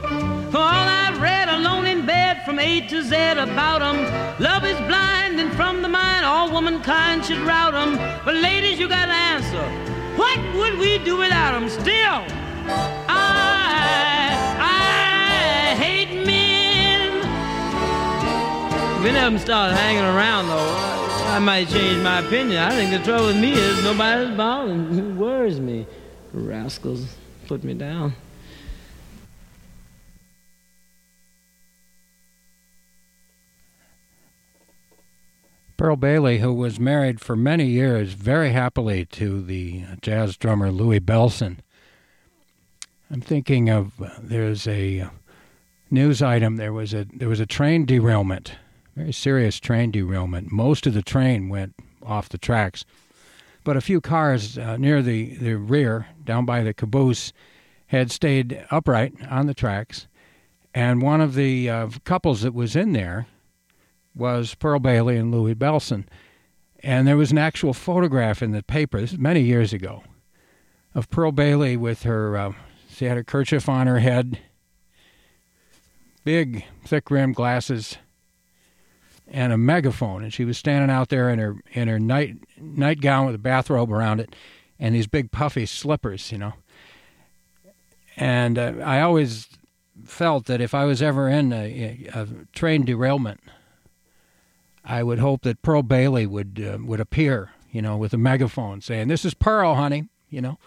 For 0.51 0.59
all 0.59 0.87
I've 1.03 1.19
read 1.19 1.49
alone 1.49 1.87
in 1.87 2.05
bed 2.05 2.45
from 2.45 2.59
A 2.59 2.81
to 2.81 3.01
Z 3.01 3.15
about 3.31 3.81
'em, 3.81 3.97
love 4.39 4.63
is 4.63 4.77
blind 4.81 5.39
and 5.39 5.51
from 5.55 5.81
the 5.81 5.89
mind 5.89 6.23
all 6.23 6.51
womankind 6.51 7.25
should 7.25 7.39
rout 7.39 7.73
'em. 7.73 7.97
But 8.23 8.35
ladies, 8.35 8.77
you 8.79 8.87
gotta 8.87 9.17
answer. 9.33 9.65
What 10.15 10.37
would 10.53 10.77
we 10.77 10.99
do 10.99 11.17
without 11.17 11.55
'em? 11.55 11.67
Still, 11.67 12.21
If 19.07 19.15
of 19.15 19.21
them 19.21 19.37
start 19.37 19.71
hanging 19.71 20.03
around, 20.03 20.47
though, 20.47 20.75
I 21.27 21.39
might 21.39 21.69
change 21.69 22.03
my 22.03 22.19
opinion. 22.19 22.57
I 22.57 22.71
think 22.71 22.91
the 22.91 22.99
trouble 22.99 23.27
with 23.27 23.37
me 23.37 23.53
is 23.53 23.81
nobody's 23.81 24.35
bothering. 24.35 24.87
Who 24.87 25.15
worries 25.15 25.61
me? 25.61 25.87
Rascals 26.33 27.15
put 27.47 27.63
me 27.63 27.73
down. 27.73 28.13
Pearl 35.77 35.95
Bailey, 35.95 36.39
who 36.39 36.53
was 36.53 36.77
married 36.77 37.21
for 37.21 37.37
many 37.37 37.65
years 37.65 38.11
very 38.11 38.51
happily 38.51 39.05
to 39.05 39.41
the 39.41 39.85
jazz 40.01 40.35
drummer 40.35 40.69
Louis 40.69 40.99
Bellson. 40.99 41.59
I'm 43.09 43.21
thinking 43.21 43.69
of 43.69 44.01
uh, 44.01 44.09
there's 44.21 44.67
a 44.67 44.99
uh, 44.99 45.09
news 45.89 46.21
item. 46.21 46.57
There 46.57 46.73
was 46.73 46.93
a 46.93 47.05
there 47.13 47.29
was 47.29 47.39
a 47.39 47.45
train 47.45 47.85
derailment, 47.85 48.55
very 48.97 49.13
serious 49.13 49.59
train 49.59 49.91
derailment. 49.91 50.51
Most 50.51 50.87
of 50.87 50.95
the 50.95 51.03
train 51.03 51.49
went 51.49 51.75
off 52.01 52.29
the 52.29 52.37
tracks, 52.39 52.83
but 53.63 53.77
a 53.77 53.81
few 53.81 54.01
cars 54.01 54.57
uh, 54.57 54.75
near 54.77 55.03
the 55.03 55.35
the 55.35 55.53
rear, 55.53 56.07
down 56.23 56.45
by 56.45 56.63
the 56.63 56.73
caboose, 56.73 57.31
had 57.87 58.11
stayed 58.11 58.65
upright 58.71 59.13
on 59.29 59.45
the 59.45 59.53
tracks, 59.53 60.07
and 60.73 61.03
one 61.03 61.21
of 61.21 61.35
the 61.35 61.69
uh, 61.69 61.89
couples 62.05 62.41
that 62.41 62.55
was 62.55 62.75
in 62.75 62.93
there 62.93 63.27
was 64.15 64.55
Pearl 64.55 64.79
Bailey 64.79 65.15
and 65.15 65.31
Louis 65.31 65.53
Bellson. 65.53 66.05
And 66.81 67.07
there 67.07 67.17
was 67.17 67.31
an 67.31 67.37
actual 67.37 67.73
photograph 67.73 68.41
in 68.41 68.51
the 68.51 68.63
paper, 68.63 69.05
many 69.17 69.41
years 69.41 69.73
ago, 69.73 70.03
of 70.95 71.09
Pearl 71.09 71.31
Bailey 71.31 71.77
with 71.77 72.03
her, 72.03 72.35
uh, 72.35 72.53
she 72.89 73.05
had 73.05 73.17
a 73.17 73.23
kerchief 73.23 73.67
on 73.69 73.85
her 73.85 73.99
head, 73.99 74.39
big, 76.23 76.65
thick 76.83 77.11
rimmed 77.11 77.35
glasses, 77.35 77.97
and 79.29 79.51
a 79.53 79.57
megaphone. 79.57 80.23
And 80.23 80.33
she 80.33 80.45
was 80.45 80.57
standing 80.57 80.89
out 80.89 81.09
there 81.09 81.29
in 81.29 81.39
her 81.39 81.55
in 81.71 81.87
her 81.87 81.99
night 81.99 82.37
nightgown 82.59 83.25
with 83.25 83.35
a 83.35 83.39
bathrobe 83.39 83.91
around 83.91 84.19
it, 84.19 84.35
and 84.79 84.95
these 84.95 85.07
big 85.07 85.31
puffy 85.31 85.65
slippers, 85.65 86.31
you 86.31 86.37
know. 86.37 86.53
And 88.15 88.57
uh, 88.57 88.73
I 88.83 89.01
always 89.01 89.47
felt 90.05 90.45
that 90.45 90.61
if 90.61 90.73
I 90.73 90.85
was 90.85 91.01
ever 91.01 91.27
in 91.27 91.53
a, 91.53 92.07
a 92.13 92.27
train 92.53 92.85
derailment, 92.85 93.41
I 94.83 95.03
would 95.03 95.19
hope 95.19 95.43
that 95.43 95.61
Pearl 95.61 95.83
Bailey 95.83 96.25
would 96.25 96.63
uh, 96.63 96.77
would 96.81 96.99
appear, 96.99 97.51
you 97.71 97.81
know, 97.81 97.97
with 97.97 98.13
a 98.13 98.17
megaphone 98.17 98.81
saying, 98.81 99.07
"This 99.07 99.25
is 99.25 99.33
Pearl, 99.33 99.75
honey," 99.75 100.07
you 100.29 100.41
know. 100.41 100.57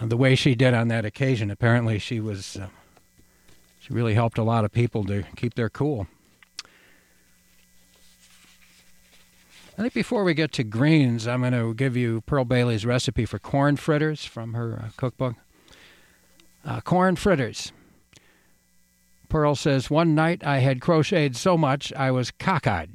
Uh, 0.00 0.06
the 0.06 0.16
way 0.16 0.34
she 0.34 0.54
did 0.54 0.74
on 0.74 0.88
that 0.88 1.04
occasion, 1.04 1.50
apparently 1.50 1.98
she 1.98 2.20
was 2.20 2.56
uh, 2.56 2.68
she 3.80 3.92
really 3.92 4.14
helped 4.14 4.38
a 4.38 4.42
lot 4.42 4.64
of 4.64 4.72
people 4.72 5.04
to 5.04 5.24
keep 5.36 5.54
their 5.54 5.70
cool. 5.70 6.06
I 9.76 9.82
think 9.82 9.94
before 9.94 10.22
we 10.22 10.34
get 10.34 10.52
to 10.52 10.62
greens, 10.62 11.26
I'm 11.26 11.40
going 11.40 11.52
to 11.52 11.74
give 11.74 11.96
you 11.96 12.20
Pearl 12.20 12.44
Bailey's 12.44 12.86
recipe 12.86 13.26
for 13.26 13.40
corn 13.40 13.76
fritters 13.76 14.24
from 14.24 14.54
her 14.54 14.80
uh, 14.84 14.88
cookbook. 14.96 15.34
Uh, 16.64 16.80
corn 16.80 17.16
fritters. 17.16 17.72
Pearl 19.28 19.56
says, 19.56 19.90
One 19.90 20.14
night 20.14 20.44
I 20.44 20.58
had 20.58 20.80
crocheted 20.80 21.34
so 21.34 21.58
much 21.58 21.92
I 21.94 22.12
was 22.12 22.30
cockeyed. 22.30 22.90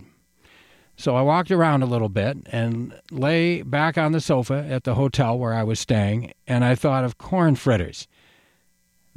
So 0.96 1.18
I 1.18 1.22
walked 1.22 1.52
around 1.52 1.84
a 1.84 1.86
little 1.86 2.08
bit 2.08 2.38
and 2.50 2.98
lay 3.12 3.62
back 3.62 3.98
on 3.98 4.14
the 4.14 4.22
sofa 4.22 4.66
at 4.70 4.86
the 4.86 4.96
hotel 4.96 5.38
where 5.38 5.54
I 5.54 5.64
was 5.64 5.82
staying, 5.82 6.32
and 6.48 6.64
I 6.64 6.76
thought 6.76 7.04
of 7.04 7.18
corn 7.18 7.56
fritters. 7.56 8.08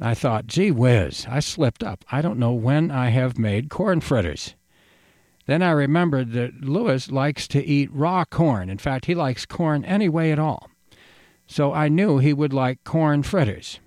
I 0.01 0.15
thought, 0.15 0.49
gee 0.49 0.73
whiz, 0.73 1.27
I 1.29 1.39
slipped 1.39 1.85
up. 1.85 2.05
I 2.11 2.23
don't 2.23 2.41
know 2.41 2.53
when 2.53 2.91
I 2.91 3.11
have 3.11 3.39
made 3.39 3.71
corn 3.71 4.01
fritters. 4.01 4.57
Then 5.47 5.63
I 5.63 5.71
remembered 5.73 6.33
that 6.33 6.63
Louis 6.63 7.11
likes 7.11 7.49
to 7.49 7.65
eat 7.65 7.91
raw 7.93 8.25
corn. 8.25 8.69
In 8.69 8.79
fact, 8.79 9.07
he 9.07 9.15
likes 9.15 9.45
corn 9.45 9.85
any 9.85 10.09
way 10.09 10.31
at 10.31 10.39
all. 10.39 10.71
So 11.47 11.73
I 11.73 11.89
knew 11.89 12.19
he 12.19 12.33
would 12.33 12.53
like 12.53 12.85
corn 12.85 13.23
fritters. 13.23 13.81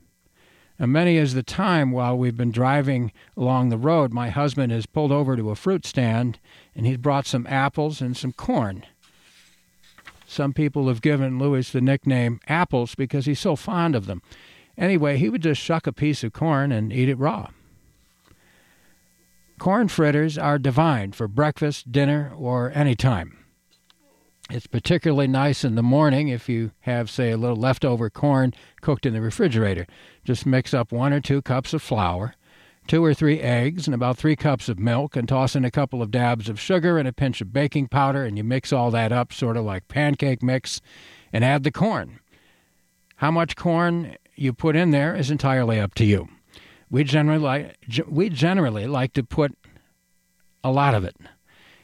And 0.78 0.92
many 0.92 1.16
is 1.16 1.34
the 1.34 1.44
time 1.44 1.92
while 1.92 2.18
we've 2.18 2.36
been 2.36 2.52
driving 2.52 3.14
along 3.38 3.70
the 3.70 3.78
road, 3.78 4.12
my 4.12 4.30
husband 4.30 4.74
has 4.74 4.86
pulled 4.86 5.12
over 5.12 5.38
to 5.38 5.50
a 5.50 5.56
fruit 5.56 5.86
stand 5.86 6.38
and 6.76 6.86
he's 6.86 6.98
brought 6.98 7.26
some 7.26 7.48
apples 7.48 8.02
and 8.02 8.16
some 8.18 8.34
corn. 8.34 8.86
Some 10.28 10.52
people 10.52 10.90
have 10.90 11.02
given 11.02 11.40
Louis 11.40 11.72
the 11.72 11.80
nickname 11.80 12.42
Apples 12.48 12.94
because 12.94 13.26
he's 13.26 13.40
so 13.40 13.56
fond 13.56 13.96
of 13.96 14.06
them. 14.06 14.22
Anyway, 14.78 15.18
he 15.18 15.30
would 15.30 15.44
just 15.44 15.62
shuck 15.62 15.88
a 15.88 15.94
piece 15.94 16.24
of 16.24 16.34
corn 16.34 16.74
and 16.74 16.92
eat 16.92 17.08
it 17.08 17.18
raw. 17.18 17.52
Corn 19.58 19.88
fritters 19.88 20.38
are 20.38 20.60
divine 20.60 21.14
for 21.14 21.28
breakfast, 21.28 21.92
dinner, 21.92 22.34
or 22.38 22.72
any 22.76 22.96
time. 22.96 23.46
It's 24.50 24.68
particularly 24.68 25.28
nice 25.28 25.64
in 25.64 25.76
the 25.76 25.82
morning 25.82 26.28
if 26.28 26.48
you 26.48 26.72
have, 26.82 27.10
say, 27.10 27.32
a 27.32 27.38
little 27.38 27.56
leftover 27.56 28.10
corn 28.10 28.54
cooked 28.82 29.06
in 29.06 29.14
the 29.14 29.22
refrigerator. 29.22 29.88
Just 30.24 30.46
mix 30.46 30.74
up 30.74 30.92
one 30.92 31.14
or 31.14 31.22
two 31.22 31.42
cups 31.42 31.74
of 31.74 31.82
flour, 31.82 32.36
two 32.86 33.04
or 33.04 33.14
three 33.14 33.40
eggs, 33.40 33.88
and 33.88 33.96
about 33.96 34.18
three 34.18 34.36
cups 34.36 34.70
of 34.70 34.78
milk, 34.78 35.16
and 35.16 35.28
toss 35.28 35.56
in 35.56 35.66
a 35.66 35.72
couple 35.72 36.02
of 36.02 36.12
dabs 36.12 36.48
of 36.48 36.60
sugar 36.60 37.00
and 37.00 37.08
a 37.08 37.14
pinch 37.14 37.42
of 37.42 37.54
baking 37.54 37.88
powder, 37.88 38.24
and 38.24 38.38
you 38.38 38.44
mix 38.44 38.72
all 38.72 38.92
that 38.92 39.12
up, 39.12 39.34
sort 39.34 39.58
of 39.58 39.66
like 39.66 39.88
pancake 39.88 40.44
mix, 40.44 40.80
and 41.34 41.44
add 41.44 41.64
the 41.64 41.72
corn. 41.72 42.20
How 43.16 43.32
much 43.32 43.56
corn 43.56 44.16
you 44.36 44.54
put 44.54 44.76
in 44.76 44.92
there 44.92 45.16
is 45.16 45.32
entirely 45.32 45.80
up 45.80 45.96
to 45.96 46.06
you. 46.06 46.28
We 46.90 47.04
generally 47.04 47.40
like, 47.40 47.78
we 48.08 48.30
generally 48.30 48.88
like 48.88 49.14
to 49.14 49.24
put 49.24 49.58
a 50.64 50.72
lot 50.72 50.94
of 50.94 51.04
it. 51.04 51.16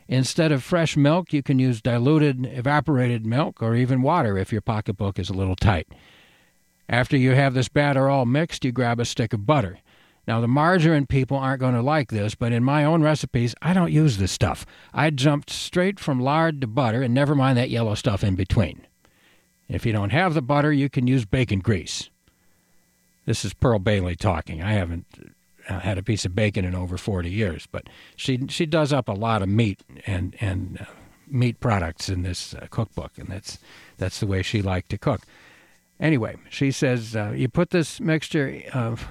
Instead 0.08 0.52
of 0.52 0.64
fresh 0.64 0.98
milk, 0.98 1.32
you 1.32 1.42
can 1.42 1.58
use 1.58 1.82
diluted 1.82 2.46
evaporated 2.46 3.26
milk 3.26 3.62
or 3.62 3.76
even 3.76 4.02
water 4.02 4.38
if 4.38 4.52
your 4.52 4.62
pocketbook 4.62 5.18
is 5.18 5.30
a 5.30 5.34
little 5.34 5.56
tight. 5.56 5.88
After 6.90 7.16
you 7.16 7.32
have 7.32 7.54
this 7.54 7.70
batter 7.70 8.10
all 8.10 8.26
mixed, 8.26 8.66
you 8.66 8.74
grab 8.74 9.00
a 9.00 9.06
stick 9.06 9.32
of 9.32 9.46
butter. 9.46 9.80
Now, 10.28 10.40
the 10.40 10.48
margarine 10.48 11.08
people 11.08 11.38
aren't 11.38 11.62
going 11.62 11.74
to 11.74 11.82
like 11.82 12.10
this, 12.10 12.36
but 12.36 12.52
in 12.52 12.64
my 12.64 12.84
own 12.84 13.02
recipes, 13.02 13.56
I 13.62 13.74
don't 13.74 13.92
use 13.92 14.18
this 14.18 14.32
stuff. 14.32 14.66
I 14.94 15.10
jumped 15.10 15.50
straight 15.50 16.00
from 16.00 16.20
lard 16.20 16.62
to 16.62 16.68
butter 16.68 17.02
and 17.02 17.14
never 17.14 17.34
mind 17.34 17.58
that 17.58 17.72
yellow 17.72 17.96
stuff 17.96 18.24
in 18.24 18.36
between. 18.36 18.86
If 19.68 19.86
you 19.86 19.94
don't 19.94 20.12
have 20.12 20.34
the 20.34 20.42
butter, 20.42 20.72
you 20.72 20.90
can 20.90 21.08
use 21.08 21.26
bacon 21.26 21.60
grease. 21.60 22.11
This 23.26 23.46
is 23.46 23.54
Pearl 23.54 23.80
Bailey 23.80 24.16
talking. 24.16 24.62
I 24.62 24.74
haven't 24.74 25.06
uh, 25.70 25.80
had 25.80 25.98
a 25.98 26.04
piece 26.04 26.26
of 26.26 26.36
bacon 26.36 26.66
in 26.66 26.76
over 26.76 26.98
40 26.98 27.30
years. 27.30 27.68
But 27.72 27.88
she 28.16 28.48
she 28.50 28.66
does 28.66 28.92
up 28.92 29.08
a 29.08 29.14
lot 29.14 29.42
of 29.42 29.50
meat 29.50 29.82
and 30.06 30.36
and 30.42 30.80
uh, 30.82 30.86
meat 31.28 31.60
products 31.60 32.10
in 32.10 32.24
this 32.24 32.54
uh, 32.54 32.68
cookbook, 32.70 33.18
and 33.18 33.28
that's 33.30 33.60
that's 33.98 34.20
the 34.20 34.28
way 34.28 34.42
she 34.42 34.62
liked 34.62 34.90
to 34.90 34.98
cook. 34.98 35.22
Anyway, 36.00 36.36
she 36.50 36.72
says 36.72 37.16
uh, 37.16 37.32
you 37.36 37.48
put 37.48 37.70
this 37.70 38.00
mixture 38.00 38.64
of 38.74 39.08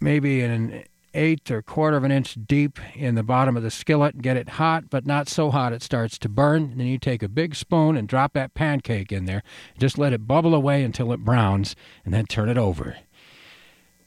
maybe 0.00 0.40
an 0.40 0.84
eighth 1.16 1.50
or 1.50 1.62
quarter 1.62 1.96
of 1.96 2.04
an 2.04 2.12
inch 2.12 2.36
deep 2.46 2.78
in 2.94 3.14
the 3.14 3.22
bottom 3.22 3.56
of 3.56 3.62
the 3.62 3.70
skillet. 3.70 4.22
Get 4.22 4.36
it 4.36 4.50
hot, 4.50 4.90
but 4.90 5.06
not 5.06 5.28
so 5.28 5.50
hot 5.50 5.72
it 5.72 5.82
starts 5.82 6.18
to 6.18 6.28
burn. 6.28 6.76
Then 6.76 6.86
you 6.86 6.98
take 6.98 7.22
a 7.22 7.28
big 7.28 7.54
spoon 7.54 7.96
and 7.96 8.06
drop 8.06 8.34
that 8.34 8.54
pancake 8.54 9.10
in 9.10 9.24
there. 9.24 9.42
Just 9.78 9.98
let 9.98 10.12
it 10.12 10.28
bubble 10.28 10.54
away 10.54 10.84
until 10.84 11.12
it 11.12 11.24
browns, 11.24 11.74
and 12.04 12.14
then 12.14 12.26
turn 12.26 12.48
it 12.48 12.58
over. 12.58 12.98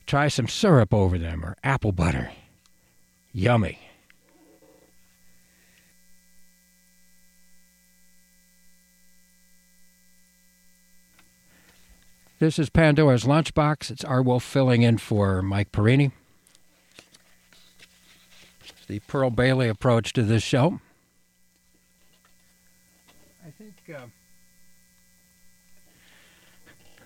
Try 0.06 0.28
some 0.28 0.48
syrup 0.48 0.94
over 0.94 1.18
them 1.18 1.44
or 1.44 1.58
apple 1.64 1.92
butter. 1.92 2.32
Yummy. 3.34 3.80
This 12.40 12.58
is 12.58 12.70
Pandora's 12.70 13.26
Lunchbox. 13.26 13.92
It's 13.92 14.06
R. 14.06 14.22
Wolf 14.22 14.46
filling 14.46 14.82
in 14.82 14.98
for 14.98 15.42
Mike 15.42 15.74
Perini. 15.74 16.12
The 18.90 19.00
Pearl 19.02 19.30
Bailey 19.30 19.70
approach 19.70 20.14
to 20.14 20.24
this 20.24 20.42
show. 20.42 20.80
I 23.46 23.52
think 23.52 23.76
uh, 23.96 24.08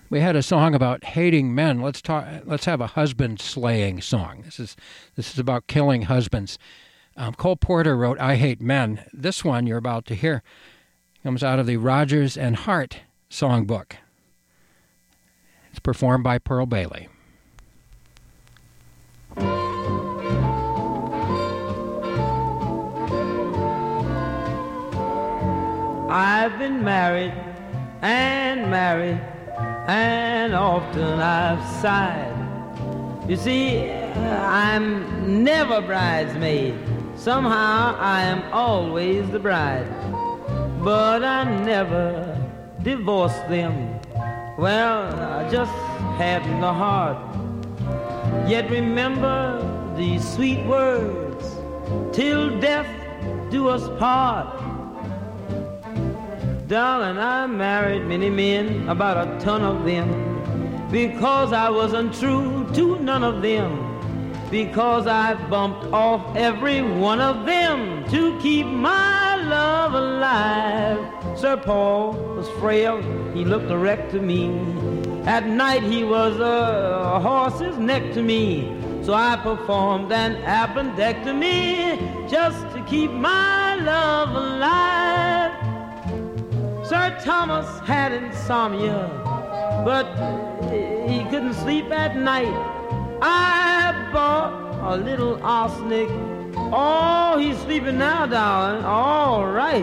we 0.08 0.20
had 0.20 0.34
a 0.34 0.42
song 0.42 0.74
about 0.74 1.04
hating 1.04 1.54
men. 1.54 1.82
Let's 1.82 2.00
talk. 2.00 2.26
Let's 2.46 2.64
have 2.64 2.80
a 2.80 2.86
husband 2.86 3.38
slaying 3.38 4.00
song. 4.00 4.40
This 4.46 4.58
is 4.58 4.76
this 5.14 5.34
is 5.34 5.38
about 5.38 5.66
killing 5.66 6.02
husbands. 6.02 6.58
Um, 7.18 7.34
Cole 7.34 7.56
Porter 7.56 7.98
wrote 7.98 8.18
"I 8.18 8.36
Hate 8.36 8.62
Men." 8.62 9.04
This 9.12 9.44
one 9.44 9.66
you're 9.66 9.76
about 9.76 10.06
to 10.06 10.14
hear 10.14 10.42
comes 11.22 11.44
out 11.44 11.58
of 11.58 11.66
the 11.66 11.76
Rodgers 11.76 12.34
and 12.38 12.56
Hart 12.56 13.00
songbook. 13.28 13.92
It's 15.68 15.80
performed 15.80 16.24
by 16.24 16.38
Pearl 16.38 16.64
Bailey. 16.64 17.08
I've 26.14 26.58
been 26.60 26.84
married 26.84 27.34
and 28.00 28.70
married, 28.70 29.20
and 29.88 30.54
often 30.54 31.18
I've 31.18 31.64
sighed. 31.82 33.28
You 33.28 33.36
see, 33.36 33.90
I'm 33.90 35.42
never 35.42 35.80
bridesmaid. 35.80 36.74
Somehow 37.16 37.96
I 37.98 38.22
am 38.22 38.42
always 38.52 39.28
the 39.30 39.40
bride. 39.40 39.88
But 40.84 41.24
I 41.24 41.42
never 41.64 42.38
divorce 42.82 43.36
them 43.48 43.94
well, 44.56 45.12
I 45.20 45.50
just 45.50 45.72
hadn't 46.16 46.60
the 46.60 46.72
heart. 46.72 47.18
Yet 48.48 48.70
remember 48.70 49.94
these 49.96 50.22
sweet 50.26 50.64
words 50.64 51.56
till 52.12 52.60
death 52.60 52.86
do 53.50 53.68
us 53.68 53.88
part. 53.98 54.63
Darling, 56.66 57.18
I 57.18 57.46
married 57.46 58.06
many 58.06 58.30
men, 58.30 58.88
about 58.88 59.18
a 59.18 59.38
ton 59.38 59.62
of 59.62 59.84
them, 59.84 60.08
because 60.90 61.52
I 61.52 61.68
was 61.68 61.92
untrue 61.92 62.66
to 62.72 62.98
none 63.00 63.22
of 63.22 63.42
them. 63.42 63.90
Because 64.50 65.06
I 65.06 65.34
bumped 65.50 65.84
off 65.92 66.34
every 66.34 66.80
one 66.80 67.20
of 67.20 67.44
them 67.44 68.08
to 68.10 68.40
keep 68.40 68.66
my 68.66 69.36
love 69.36 69.92
alive. 69.92 71.38
Sir 71.38 71.58
Paul 71.58 72.14
was 72.34 72.48
frail, 72.60 73.02
he 73.34 73.44
looked 73.44 73.70
a 73.70 73.76
wreck 73.76 74.10
to 74.12 74.20
me. 74.20 74.48
At 75.26 75.46
night 75.46 75.82
he 75.82 76.02
was 76.02 76.40
a 76.40 77.20
horse's 77.20 77.76
neck 77.76 78.14
to 78.14 78.22
me. 78.22 78.80
So 79.02 79.12
I 79.12 79.36
performed 79.36 80.10
an 80.12 80.36
appendectomy 80.44 82.30
just 82.30 82.58
to 82.74 82.82
keep 82.84 83.10
my 83.10 83.74
love 83.74 84.30
alive. 84.30 85.43
Sir 86.88 87.18
Thomas 87.24 87.80
had 87.80 88.12
insomnia, 88.12 89.08
but 89.86 90.04
he 91.08 91.24
couldn't 91.30 91.54
sleep 91.54 91.90
at 91.90 92.14
night. 92.14 92.52
I 93.22 94.10
bought 94.12 94.92
a 94.92 94.96
little 94.98 95.42
arsenic. 95.42 96.10
Oh, 96.56 97.38
he's 97.38 97.56
sleeping 97.60 97.96
now, 97.96 98.26
darling. 98.26 98.84
All 98.84 99.46
right. 99.46 99.82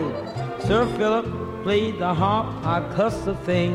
Sir 0.62 0.86
Philip 0.96 1.64
played 1.64 1.98
the 1.98 2.14
harp, 2.14 2.64
I 2.64 2.80
cussed 2.94 3.24
the 3.24 3.34
thing. 3.34 3.74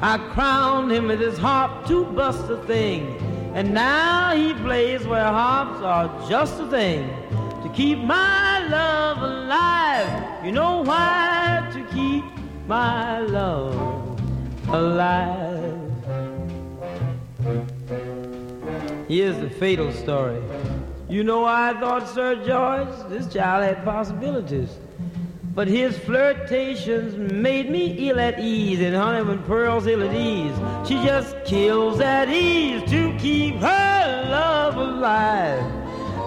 I 0.00 0.16
crowned 0.32 0.90
him 0.90 1.08
with 1.08 1.20
his 1.20 1.36
harp 1.36 1.86
to 1.88 2.06
bust 2.06 2.48
the 2.48 2.56
thing. 2.64 3.18
And 3.54 3.74
now 3.74 4.34
he 4.34 4.54
plays 4.54 5.06
where 5.06 5.22
harps 5.22 5.82
are 5.82 6.08
just 6.30 6.58
a 6.60 6.66
thing. 6.68 7.10
To 7.62 7.70
keep 7.74 7.98
my 7.98 8.66
love 8.68 9.18
alive. 9.18 10.44
You 10.46 10.52
know 10.52 10.82
why? 10.82 11.70
To 11.74 11.82
keep 11.94 12.24
my 12.66 13.20
love 13.20 14.20
alive. 14.68 15.80
Here's 19.06 19.36
the 19.38 19.50
fatal 19.50 19.92
story. 19.92 20.42
You 21.08 21.24
know 21.24 21.44
I 21.44 21.78
thought 21.78 22.08
Sir 22.08 22.36
George, 22.46 22.88
this 23.10 23.32
child 23.32 23.64
had 23.64 23.84
possibilities. 23.84 24.70
But 25.54 25.68
his 25.68 25.96
flirtations 25.98 27.14
made 27.32 27.70
me 27.70 28.08
ill 28.08 28.18
at 28.18 28.40
ease, 28.40 28.80
and 28.80 28.96
honey, 28.96 29.22
when 29.22 29.40
Pearl's 29.44 29.86
ill 29.86 30.02
at 30.02 30.12
ease, 30.12 30.56
she 30.88 30.94
just 31.04 31.36
kills 31.44 32.00
at 32.00 32.28
ease 32.28 32.82
to 32.90 33.16
keep 33.18 33.56
her 33.56 34.26
love 34.30 34.76
alive. 34.76 35.62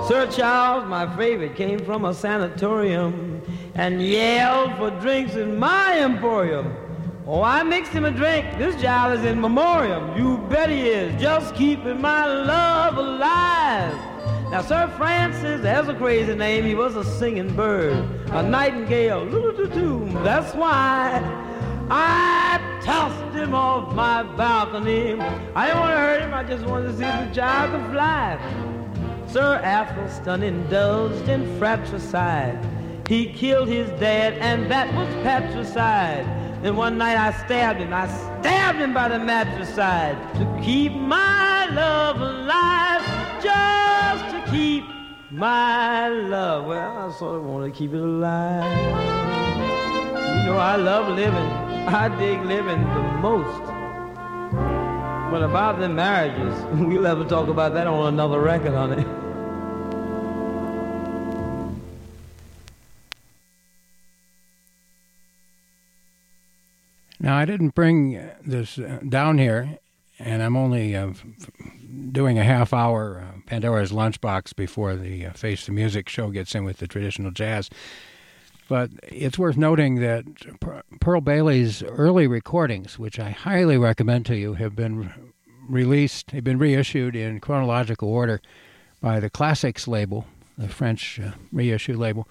Sir 0.08 0.28
Charles, 0.32 0.88
my 0.88 1.14
favorite, 1.18 1.58
came 1.58 1.80
from 1.80 2.06
a 2.06 2.14
sanatorium 2.14 3.42
and 3.78 4.02
yelled 4.02 4.76
for 4.78 4.90
drinks 5.00 5.36
in 5.36 5.58
my 5.58 6.00
emporium. 6.00 6.76
Oh, 7.28 7.44
I 7.44 7.62
mixed 7.62 7.92
him 7.92 8.06
a 8.06 8.12
drink. 8.12 8.58
This 8.58 8.82
child 8.82 9.20
is 9.20 9.26
in 9.26 9.40
memoriam. 9.40 10.18
You 10.18 10.38
bet 10.50 10.70
he 10.70 10.88
is. 10.88 11.22
Just 11.22 11.54
keeping 11.56 12.02
my 12.02 12.26
love 12.26 12.98
alive. 12.98 13.94
Now, 14.50 14.62
Sir 14.62 14.92
Francis, 14.98 15.62
that's 15.62 15.90
a 15.90 15.94
crazy 15.94 16.34
name. 16.34 16.64
He 16.66 16.74
was 16.74 16.96
a 16.96 17.04
singing 17.04 17.54
bird, 17.56 17.94
a 18.32 18.42
nightingale. 18.42 19.26
That's 20.24 20.56
why 20.56 21.22
I 21.92 22.80
tossed 22.82 23.36
him 23.36 23.54
off 23.54 23.94
my 23.94 24.24
balcony. 24.24 25.20
I 25.54 25.68
didn't 25.68 25.80
want 25.82 25.94
to 25.94 25.98
hurt 25.98 26.22
him. 26.22 26.34
I 26.34 26.44
just 26.44 26.66
wanted 26.66 26.88
to 26.88 26.98
see 26.98 27.04
if 27.04 27.30
the 27.30 27.36
child 27.36 27.72
could 27.74 27.92
fly. 27.92 28.40
Sir 29.28 29.60
Athelstan 29.62 30.42
indulged 30.44 31.28
in 31.28 31.60
fratricide. 31.60 32.58
He 33.08 33.28
killed 33.32 33.70
his 33.70 33.90
dad, 34.02 34.34
and 34.34 34.70
that 34.70 34.94
was 34.94 35.08
patricide. 35.24 36.26
And 36.62 36.76
one 36.76 36.98
night 36.98 37.16
I 37.16 37.32
stabbed 37.46 37.80
him. 37.80 37.94
I 37.94 38.08
stabbed 38.08 38.80
him 38.80 38.94
by 38.94 39.08
the 39.08 39.18
mattress 39.18 39.74
side 39.74 40.18
to 40.36 40.62
keep 40.62 40.92
my 40.92 41.68
love 41.68 42.20
alive. 42.20 43.02
Just 43.42 44.26
to 44.36 44.52
keep 44.52 44.84
my 45.32 46.10
love. 46.10 46.66
Well, 46.66 46.98
I 46.98 47.12
sort 47.18 47.38
of 47.38 47.46
want 47.46 47.74
to 47.74 47.78
keep 47.78 47.94
it 47.94 48.02
alive. 48.02 48.66
You 50.40 50.52
know, 50.52 50.58
I 50.58 50.76
love 50.76 51.08
living. 51.16 51.50
I 51.88 52.10
dig 52.18 52.42
living 52.44 52.82
the 52.82 53.04
most. 53.22 53.64
But 55.32 55.44
about 55.44 55.80
the 55.80 55.88
marriages, 55.88 56.62
we'll 56.74 57.08
ever 57.08 57.24
talk 57.24 57.48
about 57.48 57.74
that 57.76 57.88
on 57.88 58.14
another 58.14 58.42
record, 58.42 58.74
honey. 58.74 59.06
Now, 67.28 67.36
I 67.36 67.44
didn't 67.44 67.76
bring 67.76 68.26
this 68.46 68.80
uh, 68.80 69.02
down 69.10 69.38
here, 69.38 69.80
and 70.18 70.42
I'm 70.42 70.56
only 70.56 70.96
uh, 70.96 71.12
doing 72.14 72.40
a 72.40 72.44
half 72.46 72.72
hour 72.72 73.20
uh, 73.20 73.40
Pandora's 73.46 73.92
Lunchbox 73.92 74.56
before 74.56 74.96
the 74.96 75.26
uh, 75.26 75.34
Face 75.34 75.66
the 75.66 75.74
Music 75.74 76.08
show 76.08 76.30
gets 76.30 76.56
in 76.56 76.64
with 76.64 76.78
the 76.78 76.88
traditional 76.88 77.32
jazz. 77.32 77.70
But 78.70 78.92
it's 79.04 79.38
worth 79.38 79.58
noting 79.58 79.96
that 79.96 80.24
Pearl 81.02 81.20
Bailey's 81.20 81.84
early 81.84 82.28
recordings, 82.28 82.98
which 82.98 83.20
I 83.20 83.32
highly 83.32 83.78
recommend 83.78 84.26
to 84.28 84.38
you, 84.38 84.54
have 84.54 84.74
been 84.74 85.14
released, 85.68 86.32
They've 86.32 86.42
been 86.42 86.58
reissued 86.58 87.14
in 87.14 87.42
chronological 87.42 88.08
order 88.08 88.40
by 89.02 89.20
the 89.20 89.30
Classics 89.30 89.86
label, 89.86 90.28
the 90.58 90.70
French 90.70 91.20
uh, 91.20 91.32
reissue 91.52 91.98
label. 91.98 92.26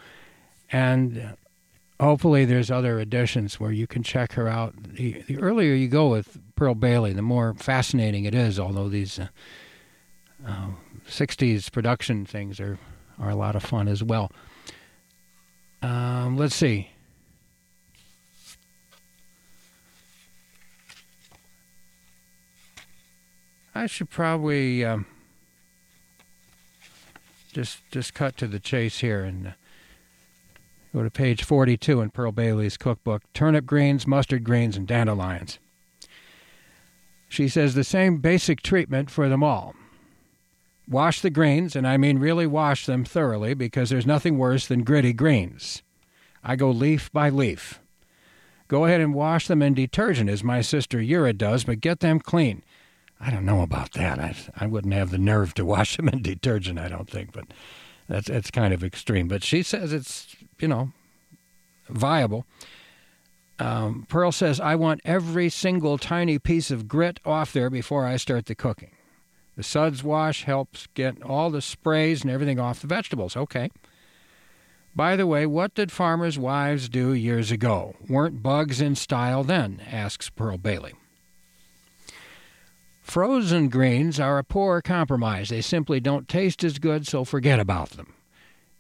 And 0.73 1.19
uh, 1.19 1.46
hopefully 2.01 2.45
there's 2.45 2.71
other 2.71 2.99
editions 2.99 3.59
where 3.59 3.73
you 3.73 3.87
can 3.87 4.03
check 4.03 4.33
her 4.33 4.49
out. 4.49 4.75
The, 4.95 5.23
the 5.27 5.39
earlier 5.39 5.75
you 5.75 5.89
go 5.89 6.09
with 6.09 6.39
Pearl 6.55 6.75
Bailey, 6.75 7.13
the 7.13 7.23
more 7.23 7.55
fascinating 7.55 8.25
it 8.25 8.35
is, 8.35 8.59
although 8.59 8.89
these. 8.89 9.19
Uh, 9.19 9.29
uh, 10.47 10.69
60s 11.09 11.71
production 11.71 12.27
things 12.27 12.61
are, 12.61 12.79
are 13.19 13.31
a 13.31 13.37
lot 13.37 13.57
of 13.57 13.63
fun 13.63 13.89
as 13.89 14.03
well. 14.03 14.31
Um, 15.83 16.37
let's 16.37 16.55
see. 16.55 16.91
I 23.75 23.87
should 23.87 24.09
probably 24.09 24.85
um, 24.87 25.05
just 27.53 27.79
just 27.91 28.15
cut 28.15 28.37
to 28.39 28.47
the 28.47 28.59
chase 28.59 29.01
here 29.01 29.23
and 29.23 29.49
uh, 29.49 29.51
go 30.97 31.03
to 31.03 31.11
page 31.11 31.45
42 31.45 32.01
in 32.01 32.09
Pearl 32.09 32.33
Bailey's 32.33 32.79
cookbook: 32.79 33.23
turnip 33.35 33.67
greens, 33.67 34.07
mustard 34.07 34.45
greens, 34.45 34.79
and 34.79 34.87
dandelions. 34.87 35.59
She 37.29 37.49
says 37.49 37.75
the 37.75 37.85
same 37.85 38.17
basic 38.17 38.63
treatment 38.63 39.11
for 39.11 39.29
them 39.29 39.43
all. 39.43 39.75
Wash 40.89 41.21
the 41.21 41.29
greens, 41.29 41.77
and 41.77 41.87
I 41.87 41.99
mean 41.99 42.19
really 42.19 42.47
wash 42.47 42.87
them 42.87 43.05
thoroughly 43.05 43.53
because 43.53 43.91
there's 43.91 44.07
nothing 44.07 44.39
worse 44.39 44.67
than 44.67 44.85
gritty 44.85 45.13
greens. 45.13 45.83
I 46.43 46.57
go 46.57 46.71
leaf 46.71 47.13
by 47.13 47.29
leaf. 47.29 47.79
Go 48.67 48.87
ahead 48.87 49.03
and 49.03 49.13
wash 49.13 49.49
them 49.49 49.61
in 49.61 49.75
detergent 49.75 50.31
as 50.31 50.43
my 50.43 50.63
sister 50.63 50.99
Yura 50.99 51.35
does, 51.35 51.65
but 51.65 51.83
get 51.83 52.01
them 52.01 52.21
clean. 52.21 52.63
I 53.21 53.31
don't 53.31 53.45
know 53.45 53.61
about 53.61 53.93
that. 53.93 54.19
I, 54.19 54.35
I 54.57 54.67
wouldn't 54.67 54.95
have 54.95 55.11
the 55.11 55.19
nerve 55.19 55.53
to 55.55 55.65
wash 55.67 55.97
them 55.99 56.09
in 56.09 56.23
detergent, 56.23 56.79
I 56.79 56.89
don't 56.89 57.11
think, 57.11 57.33
but 57.33 57.45
that's, 58.09 58.29
that's 58.29 58.51
kind 58.51 58.73
of 58.73 58.83
extreme. 58.83 59.29
But 59.29 59.45
she 59.45 59.63
says 59.63 59.93
it's, 59.93 60.37
you 60.59 60.69
know, 60.69 60.93
viable. 61.89 62.47
Um, 63.59 64.07
Pearl 64.09 64.33
says, 64.33 64.61
I 64.61 64.75
want 64.75 65.01
every 65.05 65.49
single 65.49 65.97
tiny 65.97 66.39
piece 66.39 66.71
of 66.71 66.89
grit 66.89 67.21
off 67.25 67.53
there 67.53 67.71
before 67.71 68.05
I 68.05 68.17
start 68.17 68.47
the 68.47 68.55
cooking. 68.55 68.91
The 69.57 69.63
suds 69.63 70.05
wash 70.05 70.45
helps 70.45 70.87
get 70.95 71.23
all 71.23 71.51
the 71.51 71.63
sprays 71.63 72.23
and 72.23 72.31
everything 72.31 72.61
off 72.61 72.81
the 72.81 72.87
vegetables. 72.87 73.37
Okay. 73.37 73.71
By 74.95 75.17
the 75.17 75.27
way, 75.27 75.47
what 75.47 75.75
did 75.75 75.93
farmers' 75.93 76.39
wives 76.39 76.89
do 76.89 77.13
years 77.13 77.51
ago? 77.51 77.95
Weren't 78.09 78.43
bugs 78.43 78.81
in 78.81 78.95
style 78.95 79.45
then? 79.45 79.83
asks 79.91 80.31
Pearl 80.31 80.59
Bailey. 80.59 80.93
Frozen 83.03 83.69
greens 83.69 84.19
are 84.19 84.39
a 84.39 84.45
poor 84.45 84.83
compromise. 84.83 85.51
They 85.51 85.61
simply 85.61 86.01
don't 86.01 86.29
taste 86.29 86.65
as 86.65 86.79
good, 86.79 87.07
so 87.07 87.25
forget 87.25 87.61
about 87.61 87.91
them. 87.91 88.16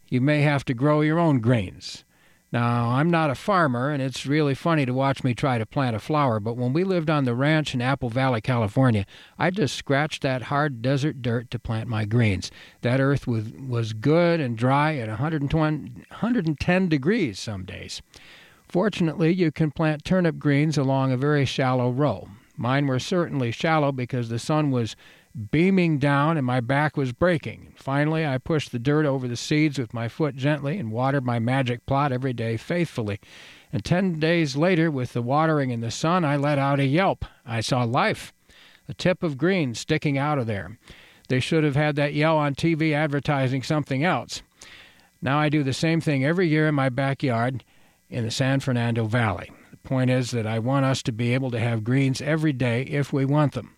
You 0.09 0.21
may 0.21 0.43
have 0.43 0.65
to 0.67 0.75
grow 0.75 1.01
your 1.01 1.19
own 1.19 1.41
grains. 1.41 2.05
Now, 2.53 2.91
I'm 2.91 3.11
not 3.11 3.29
a 3.29 3.35
farmer, 3.35 3.91
and 3.91 4.01
it's 4.01 4.25
really 4.25 4.55
funny 4.55 4.87
to 4.87 4.95
watch 4.95 5.25
me 5.25 5.35
try 5.35 5.59
to 5.59 5.67
plant 5.67 5.97
a 5.97 5.99
flower, 5.99 6.39
but 6.39 6.57
when 6.57 6.73
we 6.73 6.85
lived 6.85 7.11
on 7.11 7.25
the 7.25 7.35
ranch 7.35 7.75
in 7.75 7.83
Apple 7.83 8.09
Valley, 8.09 8.41
California, 8.41 9.05
I 9.37 9.51
just 9.51 9.75
scratched 9.75 10.23
that 10.23 10.43
hard 10.43 10.81
desert 10.81 11.23
dirt 11.23 11.51
to 11.51 11.59
plant 11.59 11.89
my 11.89 12.05
greens. 12.05 12.53
That 12.83 13.01
earth 13.01 13.27
was, 13.27 13.51
was 13.53 13.93
good 13.93 14.39
and 14.39 14.57
dry 14.57 14.97
at 14.97 15.09
120, 15.09 15.91
110 16.09 16.89
degrees 16.89 17.41
some 17.41 17.65
days. 17.65 18.01
Fortunately, 18.69 19.35
you 19.35 19.51
can 19.51 19.73
plant 19.73 20.05
turnip 20.05 20.39
greens 20.39 20.79
along 20.79 21.13
a 21.13 21.17
very 21.17 21.45
shallow 21.45 21.91
row. 21.91 22.29
Mine 22.57 22.87
were 22.87 22.99
certainly 22.99 23.51
shallow 23.51 23.93
because 23.93 24.29
the 24.29 24.39
sun 24.39 24.71
was 24.71 24.97
beaming 25.37 25.99
down 25.99 26.37
and 26.37 26.47
my 26.47 26.61
back 26.61 26.97
was 26.97 27.13
breaking. 27.13 27.75
Finally, 27.77 28.27
I 28.27 28.39
pushed 28.39 28.73
the 28.73 28.79
dirt 28.79 29.05
over 29.05 29.29
the 29.29 29.37
seeds 29.37 29.79
with 29.79 29.93
my 29.93 30.09
foot 30.09 30.35
gently 30.35 30.79
and 30.79 30.91
watered 30.91 31.25
my 31.25 31.39
magic 31.39 31.85
plot 31.85 32.11
every 32.11 32.33
day 32.33 32.57
faithfully. 32.57 33.21
And 33.73 33.85
ten 33.85 34.19
days 34.19 34.57
later, 34.57 34.91
with 34.91 35.13
the 35.13 35.23
watering 35.23 35.71
and 35.73 35.83
the 35.83 35.91
sun, 35.91 36.25
I 36.25 36.37
let 36.37 36.59
out 36.59 36.81
a 36.81 36.87
yelp. 36.87 37.25
I 37.45 37.61
saw 37.61 37.85
life. 37.85 38.33
A 38.89 38.95
tip 38.95 39.23
of 39.23 39.37
green 39.37 39.75
sticking 39.75 40.17
out 40.17 40.39
of 40.39 40.47
there. 40.47 40.79
They 41.29 41.41
should 41.41 41.65
have 41.65 41.77
had 41.77 41.97
that 41.97 42.15
yell 42.15 42.39
on 42.39 42.55
TV 42.55 42.93
advertising 42.93 43.63
something 43.63 44.05
else. 44.05 44.43
Now 45.21 45.39
I 45.39 45.49
do 45.49 45.63
the 45.63 45.73
same 45.73 46.01
thing 46.01 46.25
every 46.25 46.49
year 46.49 46.69
in 46.69 46.75
my 46.75 46.89
backyard 46.89 47.65
in 48.09 48.25
the 48.25 48.31
San 48.31 48.61
Fernando 48.61 49.05
Valley. 49.07 49.51
The 49.71 49.77
point 49.79 50.11
is 50.11 50.31
that 50.31 50.47
I 50.47 50.61
want 50.61 50.87
us 50.87 51.03
to 51.03 51.13
be 51.13 51.35
able 51.35 51.51
to 51.51 51.59
have 51.59 51.85
greens 51.85 52.23
every 52.23 52.53
day 52.53 52.83
if 52.83 53.13
we 53.13 53.25
want 53.25 53.53
them. 53.53 53.76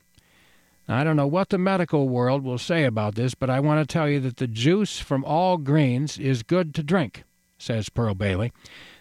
I 0.90 1.05
don't 1.05 1.16
know 1.16 1.27
what 1.27 1.51
the 1.51 1.59
medical 1.59 2.09
world 2.09 2.42
will 2.42 2.57
say 2.57 2.85
about 2.85 3.14
this, 3.14 3.35
but 3.35 3.51
I 3.51 3.61
want 3.61 3.87
to 3.87 3.92
tell 3.92 4.09
you 4.09 4.20
that 4.20 4.38
the 4.38 4.46
juice 4.46 4.98
from 4.98 5.22
all 5.24 5.59
greens 5.59 6.18
is 6.18 6.42
good 6.42 6.74
to 6.77 6.83
drink, 6.83 7.24
says 7.59 7.90
Pearl 7.90 8.14
Bailey. 8.14 8.53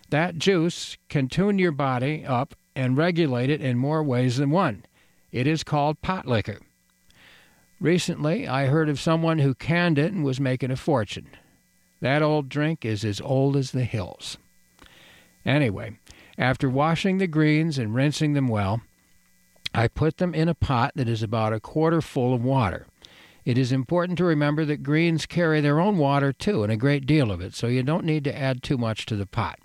That 0.10 0.38
juice 0.38 0.98
can 1.08 1.30
tune 1.30 1.60
your 1.60 1.72
body 1.72 2.26
up 2.26 2.56
and 2.76 2.98
regulate 2.98 3.50
it 3.50 3.62
in 3.62 3.78
more 3.78 4.04
ways 4.04 4.36
than 4.36 4.52
one. 4.52 4.84
It 5.32 5.48
is 5.48 5.64
called 5.64 6.02
pot 6.02 6.26
liquor. 6.26 6.60
Recently, 7.80 8.48
I 8.48 8.66
heard 8.66 8.90
of 8.90 9.00
someone 9.00 9.40
who 9.40 9.54
canned 9.54 9.98
it 9.98 10.12
and 10.12 10.26
was 10.26 10.40
making 10.40 10.72
a 10.72 10.76
fortune. 10.76 11.28
That 12.02 12.22
old 12.22 12.50
drink 12.50 12.84
is 12.84 13.06
as 13.06 13.22
old 13.22 13.56
as 13.56 13.72
the 13.72 13.84
hills. 13.86 14.38
Anyway, 15.46 15.98
after 16.38 16.70
washing 16.70 17.18
the 17.18 17.28
greens 17.28 17.78
and 17.78 17.96
rinsing 17.96 18.34
them 18.34 18.48
well, 18.48 18.82
I 19.74 19.88
put 19.88 20.18
them 20.18 20.34
in 20.34 20.50
a 20.50 20.56
pot 20.56 20.94
that 20.96 21.10
is 21.10 21.22
about 21.22 21.54
a 21.54 21.60
quarter 21.60 22.02
full 22.02 22.34
of 22.34 22.44
water. 22.44 22.88
It 23.46 23.58
is 23.58 23.72
important 23.72 24.18
to 24.18 24.26
remember 24.26 24.66
that 24.66 24.84
greens 24.84 25.26
carry 25.26 25.62
their 25.62 25.80
own 25.80 25.98
water 25.98 26.34
too, 26.34 26.64
and 26.64 26.72
a 26.72 26.78
great 26.78 27.06
deal 27.06 27.32
of 27.32 27.40
it, 27.40 27.54
so 27.54 27.68
you 27.68 27.84
don't 27.84 28.06
need 28.06 28.24
to 28.26 28.38
add 28.38 28.62
too 28.62 28.78
much 28.78 29.06
to 29.06 29.16
the 29.16 29.26
pot. 29.26 29.60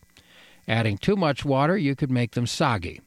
Adding 0.68 0.98
too 0.98 1.16
much 1.16 1.44
water, 1.44 1.76
you 1.76 1.96
could 1.96 2.10
make 2.10 2.32
them 2.32 2.46
soggy. 2.46 3.00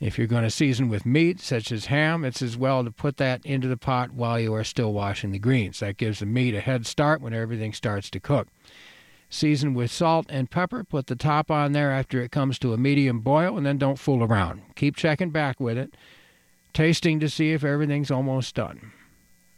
If 0.00 0.18
you're 0.18 0.26
going 0.26 0.42
to 0.42 0.50
season 0.50 0.88
with 0.88 1.06
meat, 1.06 1.40
such 1.40 1.72
as 1.72 1.86
ham, 1.86 2.24
it's 2.24 2.42
as 2.42 2.56
well 2.56 2.84
to 2.84 2.90
put 2.90 3.16
that 3.16 3.46
into 3.46 3.68
the 3.68 3.76
pot 3.76 4.12
while 4.12 4.38
you 4.38 4.52
are 4.54 4.64
still 4.64 4.92
washing 4.92 5.30
the 5.30 5.38
greens. 5.38 5.80
That 5.80 5.96
gives 5.96 6.18
the 6.18 6.26
meat 6.26 6.54
a 6.54 6.60
head 6.60 6.84
start 6.84 7.22
when 7.22 7.32
everything 7.32 7.72
starts 7.72 8.10
to 8.10 8.20
cook. 8.20 8.48
Season 9.28 9.74
with 9.74 9.90
salt 9.90 10.26
and 10.28 10.50
pepper. 10.50 10.84
Put 10.84 11.06
the 11.08 11.16
top 11.16 11.50
on 11.50 11.72
there 11.72 11.90
after 11.90 12.22
it 12.22 12.30
comes 12.30 12.58
to 12.60 12.72
a 12.72 12.78
medium 12.78 13.20
boil, 13.20 13.56
and 13.56 13.66
then 13.66 13.78
don't 13.78 13.98
fool 13.98 14.22
around. 14.22 14.62
Keep 14.76 14.96
checking 14.96 15.30
back 15.30 15.58
with 15.60 15.76
it, 15.76 15.94
tasting 16.72 17.18
to 17.20 17.28
see 17.28 17.52
if 17.52 17.64
everything's 17.64 18.10
almost 18.10 18.54
done. 18.54 18.92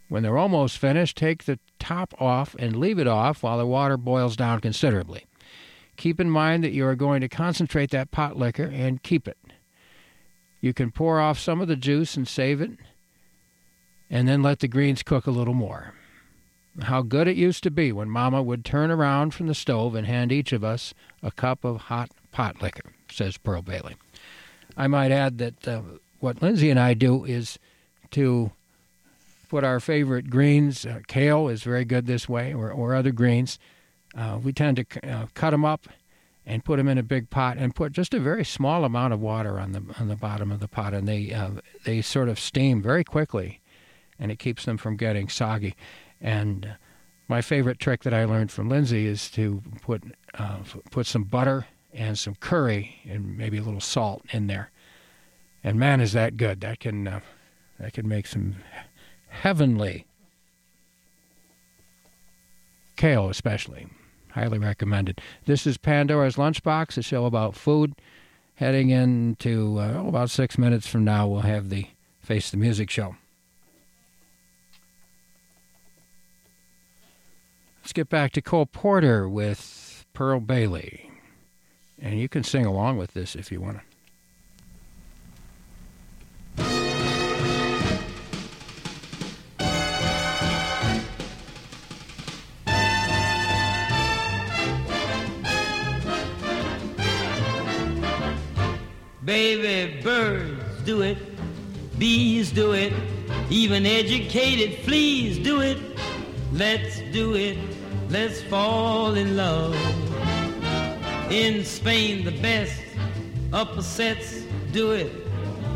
When 0.09 0.22
they're 0.22 0.38
almost 0.38 0.78
finished, 0.78 1.16
take 1.16 1.44
the 1.44 1.59
top 1.78 2.14
off 2.18 2.57
and 2.59 2.76
leave 2.76 2.98
it 2.98 3.07
off 3.07 3.42
while 3.42 3.59
the 3.59 3.66
water 3.66 3.98
boils 3.98 4.37
down 4.37 4.61
considerably. 4.61 5.26
Keep 5.96 6.18
in 6.20 6.31
mind 6.31 6.64
that 6.64 6.72
you 6.72 6.87
are 6.87 6.94
going 6.94 7.20
to 7.20 7.28
concentrate 7.28 7.90
that 7.90 8.11
pot 8.11 8.37
liquor 8.37 8.70
and 8.72 9.02
keep 9.02 9.28
it. 9.28 9.37
You 10.61 10.72
can 10.72 10.90
pour 10.90 11.20
off 11.20 11.38
some 11.38 11.61
of 11.61 11.68
the 11.68 11.76
juice 11.76 12.16
and 12.16 12.26
save 12.26 12.61
it, 12.61 12.70
and 14.09 14.26
then 14.26 14.42
let 14.42 14.61
the 14.61 14.68
greens 14.68 15.02
cook 15.02 15.26
a 15.26 15.31
little 15.31 15.54
more. 15.54 15.94
How 16.83 17.03
good 17.03 17.27
it 17.27 17.37
used 17.37 17.62
to 17.64 17.71
be 17.71 17.93
when 17.93 18.09
Mama 18.09 18.43
would 18.43 18.64
turn 18.64 18.91
around 18.91 19.35
from 19.35 19.47
the 19.47 19.55
stove 19.55 19.95
and 19.95 20.07
hand 20.07 20.31
each 20.31 20.53
of 20.53 20.62
us 20.62 20.95
a 21.23 21.31
cup 21.31 21.64
of 21.64 21.83
hot 21.83 22.11
pot 22.31 22.62
liquor, 22.62 22.93
says 23.11 23.37
Pearl 23.37 23.62
Bailey. 23.62 23.97
I 24.77 24.87
might 24.87 25.11
add 25.11 25.38
that 25.38 25.67
uh, 25.67 25.83
what 26.21 26.41
Lindsay 26.41 26.71
and 26.71 26.79
I 26.79 26.95
do 26.95 27.25
is 27.25 27.59
to 28.12 28.53
put 29.49 29.64
our 29.64 29.81
favorite 29.81 30.31
greens. 30.31 30.87
Uh, 30.87 31.01
kale 31.09 31.49
is 31.49 31.62
very 31.62 31.85
good 31.85 32.07
this 32.07 32.29
way, 32.29 32.55
or, 32.55 32.71
or 32.71 32.95
other 32.95 33.12
greens. 33.12 33.59
Uh, 34.17 34.38
we 34.43 34.53
tend 34.53 34.77
to 34.77 35.11
uh, 35.11 35.27
cut 35.35 35.51
them 35.51 35.64
up 35.64 35.88
and 36.47 36.64
put 36.64 36.77
them 36.77 36.88
in 36.88 36.97
a 36.97 37.03
big 37.03 37.29
pot 37.29 37.57
and 37.59 37.75
put 37.75 37.93
just 37.93 38.14
a 38.14 38.21
very 38.21 38.45
small 38.45 38.85
amount 38.85 39.12
of 39.12 39.21
water 39.21 39.59
on 39.59 39.73
the 39.73 39.83
on 39.99 40.09
the 40.09 40.17
bottom 40.17 40.51
of 40.51 40.61
the 40.61 40.69
pot, 40.69 40.95
and 40.95 41.07
they 41.07 41.33
uh, 41.33 41.51
they 41.85 42.01
sort 42.01 42.29
of 42.29 42.38
steam 42.38 42.81
very 42.81 43.05
quickly, 43.05 43.61
and 44.19 44.31
it 44.31 44.38
keeps 44.38 44.64
them 44.64 44.79
from 44.79 44.97
getting 44.97 45.29
soggy. 45.29 45.75
And 46.20 46.76
my 47.28 47.42
favorite 47.42 47.78
trick 47.78 48.02
that 48.02 48.14
I 48.14 48.24
learned 48.24 48.50
from 48.50 48.68
Lindsay 48.68 49.07
is 49.07 49.31
to 49.33 49.62
put 49.83 50.02
uh, 50.35 50.59
put 50.90 51.07
some 51.07 51.24
butter 51.24 51.66
and 51.92 52.18
some 52.18 52.35
curry 52.37 53.00
and 53.09 53.37
maybe 53.37 53.59
a 53.59 53.62
little 53.62 53.81
salt 53.81 54.22
in 54.31 54.46
there. 54.46 54.70
And 55.62 55.78
man, 55.78 56.00
is 56.00 56.12
that 56.12 56.37
good! 56.37 56.61
That 56.61 56.81
can 56.81 57.07
uh, 57.07 57.20
that 57.78 57.92
can 57.92 58.09
make 58.09 58.26
some 58.26 58.57
heavenly 59.28 60.07
kale, 62.96 63.28
especially. 63.28 63.87
Highly 64.33 64.59
recommended. 64.59 65.20
This 65.46 65.66
is 65.66 65.78
Pandora's 65.78 66.37
Lunchbox, 66.37 66.98
a 66.98 67.02
show 67.02 67.24
about 67.24 67.57
food. 67.57 67.94
Heading 68.57 68.90
into 68.90 69.78
uh, 69.78 69.94
oh, 69.96 70.09
about 70.09 70.31
six 70.31 70.59
minutes 70.59 70.87
from 70.87 71.04
now, 71.04 71.26
we'll 71.28 71.42
have 71.42 71.70
the 71.70 71.87
Face 72.20 72.50
the 72.50 72.57
Music 72.57 72.90
show. 72.90 73.16
Let's 77.88 77.94
get 77.94 78.11
back 78.11 78.33
to 78.33 78.42
Cole 78.42 78.66
Porter 78.66 79.27
with 79.27 80.05
Pearl 80.12 80.40
Bailey. 80.40 81.11
And 81.98 82.20
you 82.20 82.29
can 82.29 82.44
sing 82.44 82.66
along 82.66 82.98
with 82.98 83.14
this 83.14 83.35
if 83.35 83.51
you 83.51 83.62
want 83.62 83.79
to. 83.79 83.83
Baby, 99.24 100.03
birds 100.03 100.83
do 100.85 101.01
it, 101.01 101.16
bees 101.98 102.53
do 102.53 102.72
it, 102.72 102.92
Even 103.48 103.87
educated 103.87 104.85
fleas 104.85 105.38
do 105.38 105.62
it. 105.62 105.79
Let's 106.53 107.01
do 107.13 107.35
it. 107.35 107.59
Let's 108.09 108.43
fall 108.43 109.15
in 109.15 109.37
love. 109.37 109.77
In 111.31 111.65
Spain, 111.65 112.25
the 112.25 112.31
best 112.31 112.81
upper 113.53 113.83
sets 113.83 114.45
do 114.73 114.93
it. 114.93 115.13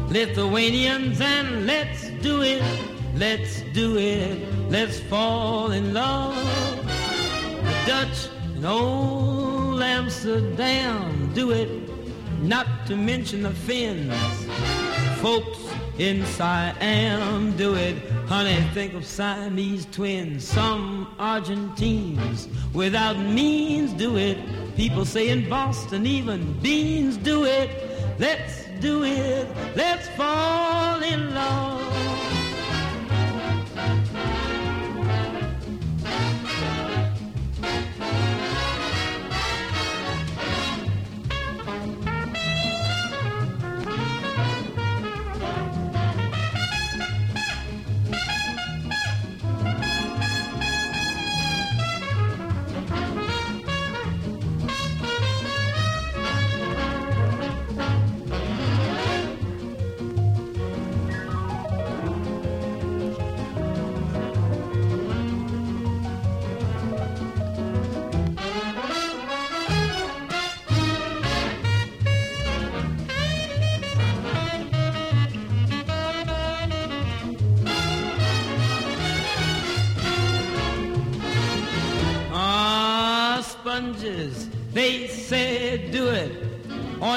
Lithuanians 0.09 1.21
and 1.21 1.67
Letts 1.67 2.09
do 2.23 2.43
it. 2.43 2.63
Let's 3.15 3.61
do 3.73 3.99
it. 3.99 4.49
Let's 4.71 4.99
fall 5.01 5.73
in 5.73 5.93
love. 5.93 6.35
The 7.65 7.85
Dutch 7.87 8.29
and 8.55 8.67
old 8.67 9.83
Amsterdam 9.83 11.33
do 11.35 11.51
it. 11.51 11.69
Not 12.41 12.67
to 12.87 12.97
mention 12.97 13.43
the 13.43 13.51
Finns. 13.51 14.15
Folks 15.21 15.59
in 15.99 16.25
Siam 16.27 17.57
do 17.57 17.75
it. 17.75 18.12
Honey, 18.33 18.67
think 18.73 18.95
of 18.95 19.05
Siamese 19.05 19.85
twins. 19.93 20.49
Some 20.49 21.15
Argentines 21.19 22.49
without 22.73 23.19
means 23.19 23.93
do 23.93 24.17
it. 24.17 24.39
People 24.75 25.05
say 25.05 25.29
in 25.29 25.51
Boston 25.51 26.07
even 26.07 26.59
beans 26.61 27.19
do 27.19 27.45
it. 27.45 27.69
Let's 28.19 28.65
do 28.81 29.05
it. 29.05 29.47
Let's 29.77 30.09
fall 30.17 31.03
in 31.03 31.35
love. 31.35 31.82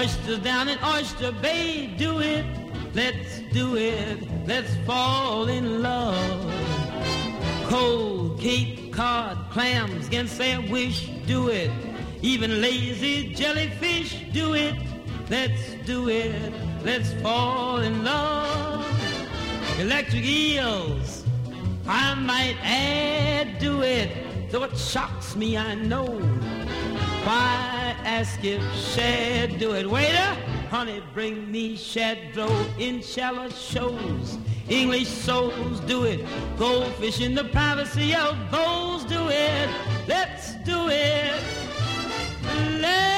Oysters 0.05 0.37
down 0.43 0.69
in 0.69 0.77
Oyster 0.83 1.31
Bay, 1.31 1.87
do 1.97 2.19
it. 2.19 2.45
Let's 2.93 3.39
do 3.51 3.75
it. 3.75 4.19
Let's 4.45 4.69
fall 4.85 5.47
in 5.47 5.81
love. 5.81 6.53
Cold 7.63 8.39
Cape 8.39 8.93
Cod 8.93 9.49
clams 9.49 10.05
against 10.05 10.37
their 10.37 10.61
wish, 10.61 11.09
do 11.25 11.47
it. 11.47 11.71
Even 12.21 12.61
lazy 12.61 13.33
jellyfish, 13.33 14.23
do 14.31 14.53
it. 14.53 14.75
Let's 15.31 15.73
do 15.87 16.07
it. 16.09 16.53
Let's 16.83 17.11
fall 17.23 17.79
in 17.79 18.03
love. 18.03 18.85
Electric 19.79 20.23
eels, 20.23 21.25
I 21.87 22.13
might 22.13 22.57
add, 22.61 23.57
do 23.57 23.81
it. 23.81 24.51
Though 24.51 24.65
it 24.65 24.77
shocks 24.77 25.35
me, 25.35 25.57
I 25.57 25.73
know. 25.73 26.21
Why 27.25 27.95
ask 28.03 28.43
if 28.43 28.61
shad 28.75 29.57
do 29.57 29.73
it? 29.73 29.89
Waiter, 29.89 30.37
honey, 30.69 31.01
bring 31.15 31.51
me 31.51 31.75
shad 31.75 32.37
roe 32.37 32.67
in 32.77 33.01
shallow 33.01 33.49
shows. 33.49 34.37
English 34.69 35.07
soles 35.07 35.79
do 35.81 36.03
it. 36.03 36.23
Goldfish 36.55 37.21
in 37.21 37.33
the 37.33 37.45
privacy 37.45 38.13
of 38.13 38.37
bowls 38.51 39.05
do 39.05 39.29
it. 39.29 39.69
Let's 40.07 40.53
do 40.65 40.89
it. 40.89 41.33
Let's 42.79 43.14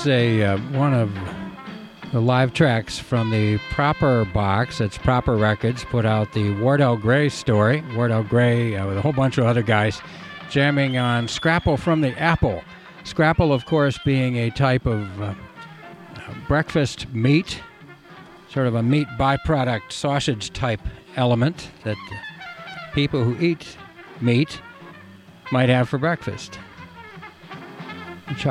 is 0.00 0.06
a 0.06 0.44
uh, 0.44 0.58
one 0.78 0.94
of 0.94 1.10
the 2.12 2.20
live 2.20 2.52
tracks 2.52 2.98
from 2.98 3.30
the 3.30 3.58
Proper 3.70 4.24
box. 4.26 4.80
It's 4.80 4.96
Proper 4.96 5.36
Records 5.36 5.84
put 5.84 6.06
out 6.06 6.32
the 6.32 6.52
Wardell 6.60 6.96
Gray 6.96 7.28
story. 7.28 7.82
Wardell 7.96 8.22
Gray 8.22 8.76
uh, 8.76 8.86
with 8.86 8.96
a 8.96 9.00
whole 9.00 9.12
bunch 9.12 9.38
of 9.38 9.46
other 9.46 9.62
guys 9.62 10.00
jamming 10.50 10.98
on 10.98 11.26
Scrapple 11.26 11.76
from 11.76 12.00
the 12.00 12.16
Apple. 12.18 12.62
Scrapple, 13.02 13.52
of 13.52 13.66
course, 13.66 13.98
being 14.04 14.36
a 14.36 14.50
type 14.50 14.86
of 14.86 15.20
uh, 15.20 15.34
breakfast 16.46 17.08
meat, 17.12 17.60
sort 18.50 18.66
of 18.68 18.76
a 18.76 18.82
meat 18.82 19.08
byproduct 19.18 19.90
sausage 19.90 20.52
type 20.52 20.80
element 21.16 21.70
that 21.82 21.96
people 22.94 23.24
who 23.24 23.36
eat 23.44 23.76
meat 24.20 24.60
might 25.50 25.68
have 25.68 25.88
for 25.88 25.98
breakfast. 25.98 26.58
Charlie 28.28 28.44